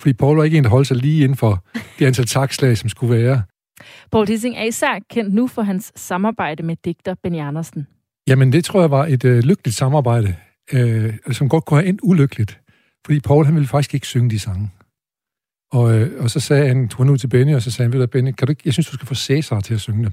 Fordi 0.00 0.12
Paul 0.12 0.36
var 0.36 0.44
ikke 0.44 0.58
en, 0.58 0.64
der 0.64 0.70
holdt 0.70 0.88
sig 0.88 0.96
lige 0.96 1.24
inden 1.24 1.36
for 1.36 1.64
det 1.98 2.06
antal 2.06 2.26
takslag, 2.26 2.78
som 2.78 2.88
skulle 2.88 3.22
være. 3.22 3.42
Paul 4.12 4.26
Dissing 4.26 4.56
er 4.56 4.64
især 4.64 4.98
kendt 5.10 5.34
nu 5.34 5.46
for 5.46 5.62
hans 5.62 5.92
samarbejde 5.96 6.62
med 6.62 6.76
digter 6.84 7.14
Benny 7.22 7.38
Andersen. 7.38 7.86
Jamen, 8.28 8.52
det 8.52 8.64
tror 8.64 8.80
jeg 8.80 8.90
var 8.90 9.06
et 9.06 9.24
øh, 9.24 9.38
lykkeligt 9.38 9.76
samarbejde, 9.76 10.34
øh, 10.72 11.14
som 11.30 11.48
godt 11.48 11.64
kunne 11.64 11.80
have 11.80 11.88
endt 11.88 12.00
ulykkeligt. 12.02 12.60
Fordi 13.06 13.20
Paul, 13.20 13.44
han 13.44 13.54
ville 13.54 13.68
faktisk 13.68 13.94
ikke 13.94 14.06
synge 14.06 14.30
de 14.30 14.38
sange. 14.38 14.70
Og, 15.72 15.94
øh, 15.94 16.22
og 16.22 16.30
så 16.30 16.40
sagde 16.40 16.68
han, 16.68 16.88
tog 16.88 17.04
han 17.04 17.12
ud 17.12 17.18
til 17.18 17.28
Benny, 17.28 17.54
og 17.54 17.62
så 17.62 17.70
sagde 17.70 17.86
han, 17.86 17.92
ved 17.92 18.06
du, 18.06 18.10
Benny, 18.10 18.32
kan 18.32 18.46
du 18.46 18.50
ikke, 18.50 18.62
jeg 18.64 18.72
synes, 18.72 18.86
du 18.86 18.94
skal 18.94 19.06
få 19.06 19.14
Cæsar 19.14 19.60
til 19.60 19.74
at 19.74 19.80
synge 19.80 20.04
dem. 20.04 20.12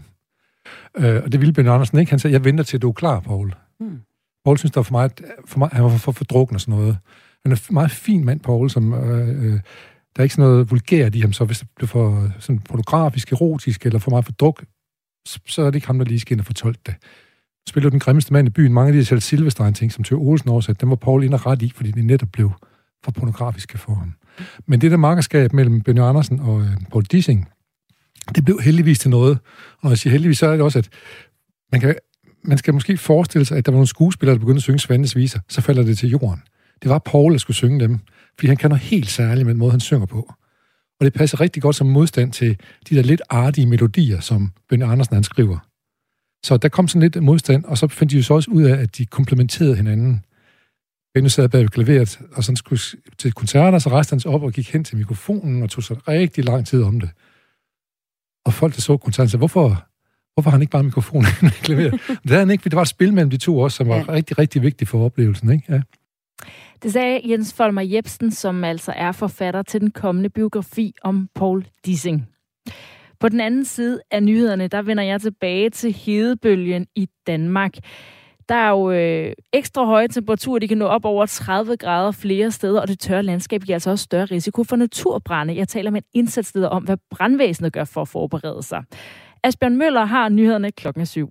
Øh, 0.97 1.23
og 1.23 1.31
det 1.31 1.41
ville 1.41 1.53
Ben 1.53 1.67
Andersen 1.67 1.99
ikke. 1.99 2.09
Han 2.09 2.19
sagde, 2.19 2.33
jeg 2.33 2.45
venter 2.45 2.63
til, 2.63 2.81
du 2.81 2.89
er 2.89 2.93
klar, 2.93 3.19
Paul. 3.19 3.53
Hmm. 3.79 3.99
Paul 4.45 4.57
synes, 4.57 4.71
der 4.71 4.81
for 4.81 4.91
meget, 4.91 5.21
for 5.45 5.59
meget, 5.59 5.73
han 5.73 5.83
var 5.83 5.89
for, 5.89 5.97
for, 5.97 6.11
for 6.11 6.25
drukken 6.25 6.55
og 6.55 6.61
sådan 6.61 6.79
noget. 6.79 6.97
Han 7.45 7.51
er 7.51 7.55
en 7.69 7.73
meget 7.73 7.91
fin 7.91 8.25
mand, 8.25 8.39
Paul, 8.39 8.69
som... 8.69 8.93
Øh, 8.93 9.45
øh, 9.45 9.59
der 10.15 10.21
er 10.21 10.23
ikke 10.23 10.35
sådan 10.35 10.49
noget 10.49 10.71
vulgært 10.71 11.15
i 11.15 11.19
ham, 11.19 11.33
så 11.33 11.45
hvis 11.45 11.59
det 11.59 11.67
bliver 11.75 11.87
for 11.87 12.31
sådan 12.39 12.59
pornografisk, 12.59 13.31
erotisk 13.31 13.85
eller 13.85 13.99
for 13.99 14.09
meget 14.09 14.25
for 14.25 14.31
druk, 14.31 14.63
så, 15.25 15.61
er 15.61 15.65
det 15.65 15.75
ikke 15.75 15.87
ham, 15.87 15.97
der 15.97 16.05
lige 16.05 16.19
skal 16.19 16.33
ind 16.33 16.39
og 16.39 16.45
fortolke 16.45 16.79
det. 16.85 16.95
Spiller 17.69 17.89
den 17.89 17.99
grimmeste 17.99 18.33
mand 18.33 18.47
i 18.47 18.51
byen. 18.51 18.73
Mange 18.73 18.87
af 18.87 18.93
de 18.93 19.15
her 19.15 19.19
Silvestein-ting, 19.19 19.91
som 19.91 20.03
Tøge 20.03 20.21
Olsen 20.21 20.49
oversat, 20.49 20.81
dem 20.81 20.89
var 20.89 20.95
Paul 20.95 21.23
ind 21.23 21.33
og 21.33 21.45
ret 21.45 21.61
i, 21.61 21.71
fordi 21.75 21.91
de 21.91 22.01
netop 22.01 22.29
blev 22.33 22.51
for 23.03 23.11
pornografiske 23.11 23.77
for 23.77 23.93
ham. 23.93 24.13
Men 24.65 24.81
det 24.81 24.91
der 24.91 24.97
markerskab 24.97 25.53
mellem 25.53 25.81
Benny 25.81 26.01
Andersen 26.01 26.39
og 26.39 26.61
øh, 26.61 26.67
Paul 26.91 27.03
Dissing, 27.03 27.49
det 28.35 28.45
blev 28.45 28.61
heldigvis 28.61 28.99
til 28.99 29.09
noget. 29.09 29.37
Og 29.71 29.79
når 29.83 29.91
jeg 29.91 29.97
siger 29.97 30.11
heldigvis, 30.11 30.37
så 30.37 30.47
er 30.47 30.51
det 30.51 30.61
også, 30.61 30.79
at 30.79 30.89
man, 31.71 31.81
kan, 31.81 31.95
man 32.43 32.57
skal 32.57 32.73
måske 32.73 32.97
forestille 32.97 33.45
sig, 33.45 33.57
at 33.57 33.65
der 33.65 33.71
var 33.71 33.77
nogle 33.77 33.87
skuespillere, 33.87 34.33
der 34.33 34.39
begyndte 34.39 34.59
at 34.59 34.63
synge 34.63 34.79
Svandes 34.79 35.15
viser, 35.15 35.39
så 35.49 35.61
falder 35.61 35.83
det 35.83 35.97
til 35.97 36.09
jorden. 36.09 36.41
Det 36.81 36.89
var 36.89 36.99
Paul, 36.99 37.31
der 37.31 37.37
skulle 37.37 37.57
synge 37.57 37.79
dem, 37.79 37.99
fordi 38.35 38.47
han 38.47 38.57
kan 38.57 38.69
noget 38.69 38.81
helt 38.81 39.09
særligt 39.09 39.45
med 39.45 39.53
den 39.53 39.59
måde, 39.59 39.71
han 39.71 39.79
synger 39.79 40.05
på. 40.05 40.33
Og 40.99 41.05
det 41.05 41.13
passer 41.13 41.41
rigtig 41.41 41.61
godt 41.61 41.75
som 41.75 41.87
modstand 41.87 42.31
til 42.31 42.57
de 42.89 42.95
der 42.95 43.01
lidt 43.01 43.21
artige 43.29 43.67
melodier, 43.67 44.19
som 44.19 44.51
Benny 44.69 44.83
Andersen 44.83 45.15
han 45.15 45.23
skriver. 45.23 45.57
Så 46.45 46.57
der 46.57 46.69
kom 46.69 46.87
sådan 46.87 47.01
lidt 47.01 47.23
modstand, 47.23 47.63
og 47.63 47.77
så 47.77 47.87
fandt 47.87 48.11
de 48.11 48.17
jo 48.17 48.23
så 48.23 48.33
også 48.33 48.51
ud 48.51 48.63
af, 48.63 48.77
at 48.77 48.97
de 48.97 49.05
komplementerede 49.05 49.75
hinanden. 49.75 50.25
Benny 51.13 51.27
sad 51.27 51.49
bag 51.49 51.69
klaveret, 51.69 52.19
og 52.31 52.43
så 52.43 52.55
skulle 52.55 52.81
til 53.17 53.33
koncerter, 53.33 53.79
så 53.79 53.89
rejste 53.89 54.11
han 54.11 54.19
sig 54.19 54.31
op 54.31 54.43
og 54.43 54.53
gik 54.53 54.73
hen 54.73 54.83
til 54.83 54.97
mikrofonen 54.97 55.63
og 55.63 55.69
tog 55.69 55.83
så 55.83 55.93
rigtig 56.07 56.45
lang 56.45 56.67
tid 56.67 56.83
om 56.83 56.99
det. 56.99 57.09
Og 58.45 58.53
folk, 58.53 58.75
der 58.75 58.81
så 58.81 58.97
koncerten, 58.97 59.29
sagde, 59.29 59.39
hvorfor, 59.39 59.85
hvorfor 60.33 60.49
har 60.49 60.51
han 60.51 60.61
ikke 60.61 60.71
bare 60.71 60.83
mikrofonen 60.83 61.25
i 61.43 61.61
klaveret? 61.61 61.91
det 62.07 62.29
havde 62.29 62.39
han 62.39 62.49
ikke, 62.49 62.61
for 62.61 62.69
det 62.69 62.75
var 62.75 62.81
et 62.81 62.87
spil 62.87 63.13
mellem 63.13 63.29
de 63.29 63.37
to 63.37 63.59
også, 63.59 63.77
som 63.77 63.87
var 63.87 63.95
ja. 63.95 64.05
rigtig, 64.09 64.37
rigtig 64.37 64.61
vigtigt 64.61 64.89
for 64.89 65.05
oplevelsen. 65.05 65.51
Ikke? 65.51 65.73
Ja. 65.73 65.81
Det 66.83 66.93
sagde 66.93 67.21
Jens 67.31 67.53
Folmer 67.53 67.81
Jebsen, 67.81 68.31
som 68.31 68.63
altså 68.63 68.93
er 68.95 69.11
forfatter 69.11 69.61
til 69.61 69.81
den 69.81 69.91
kommende 69.91 70.29
biografi 70.29 70.93
om 71.03 71.29
Paul 71.35 71.65
Dissing. 71.85 72.27
På 73.19 73.29
den 73.29 73.39
anden 73.39 73.65
side 73.65 74.01
af 74.11 74.23
nyhederne, 74.23 74.67
der 74.67 74.81
vender 74.81 75.03
jeg 75.03 75.21
tilbage 75.21 75.69
til 75.69 75.93
hedebølgen 75.93 76.87
i 76.95 77.07
Danmark. 77.27 77.73
Der 78.49 78.55
er 78.55 78.69
jo 78.69 78.91
øh, 78.91 79.33
ekstra 79.53 79.85
høje 79.85 80.07
temperaturer, 80.07 80.59
de 80.59 80.67
kan 80.67 80.77
nå 80.77 80.85
op 80.85 81.05
over 81.05 81.25
30 81.25 81.77
grader 81.77 82.11
flere 82.11 82.51
steder, 82.51 82.81
og 82.81 82.87
det 82.87 82.99
tørre 82.99 83.23
landskab 83.23 83.61
giver 83.61 83.75
altså 83.75 83.91
også 83.91 84.03
større 84.03 84.25
risiko 84.25 84.63
for 84.63 84.75
naturbrænde. 84.75 85.55
Jeg 85.55 85.67
taler 85.67 85.91
med 85.91 86.01
en 86.01 86.19
indsatsleder 86.19 86.67
om, 86.67 86.83
hvad 86.83 86.97
brandvæsenet 87.11 87.73
gør 87.73 87.83
for 87.83 88.01
at 88.01 88.07
forberede 88.07 88.63
sig. 88.63 88.83
Asbjørn 89.43 89.75
Møller 89.75 90.05
har 90.05 90.29
nyhederne 90.29 90.71
klokken 90.71 91.05
7. 91.05 91.29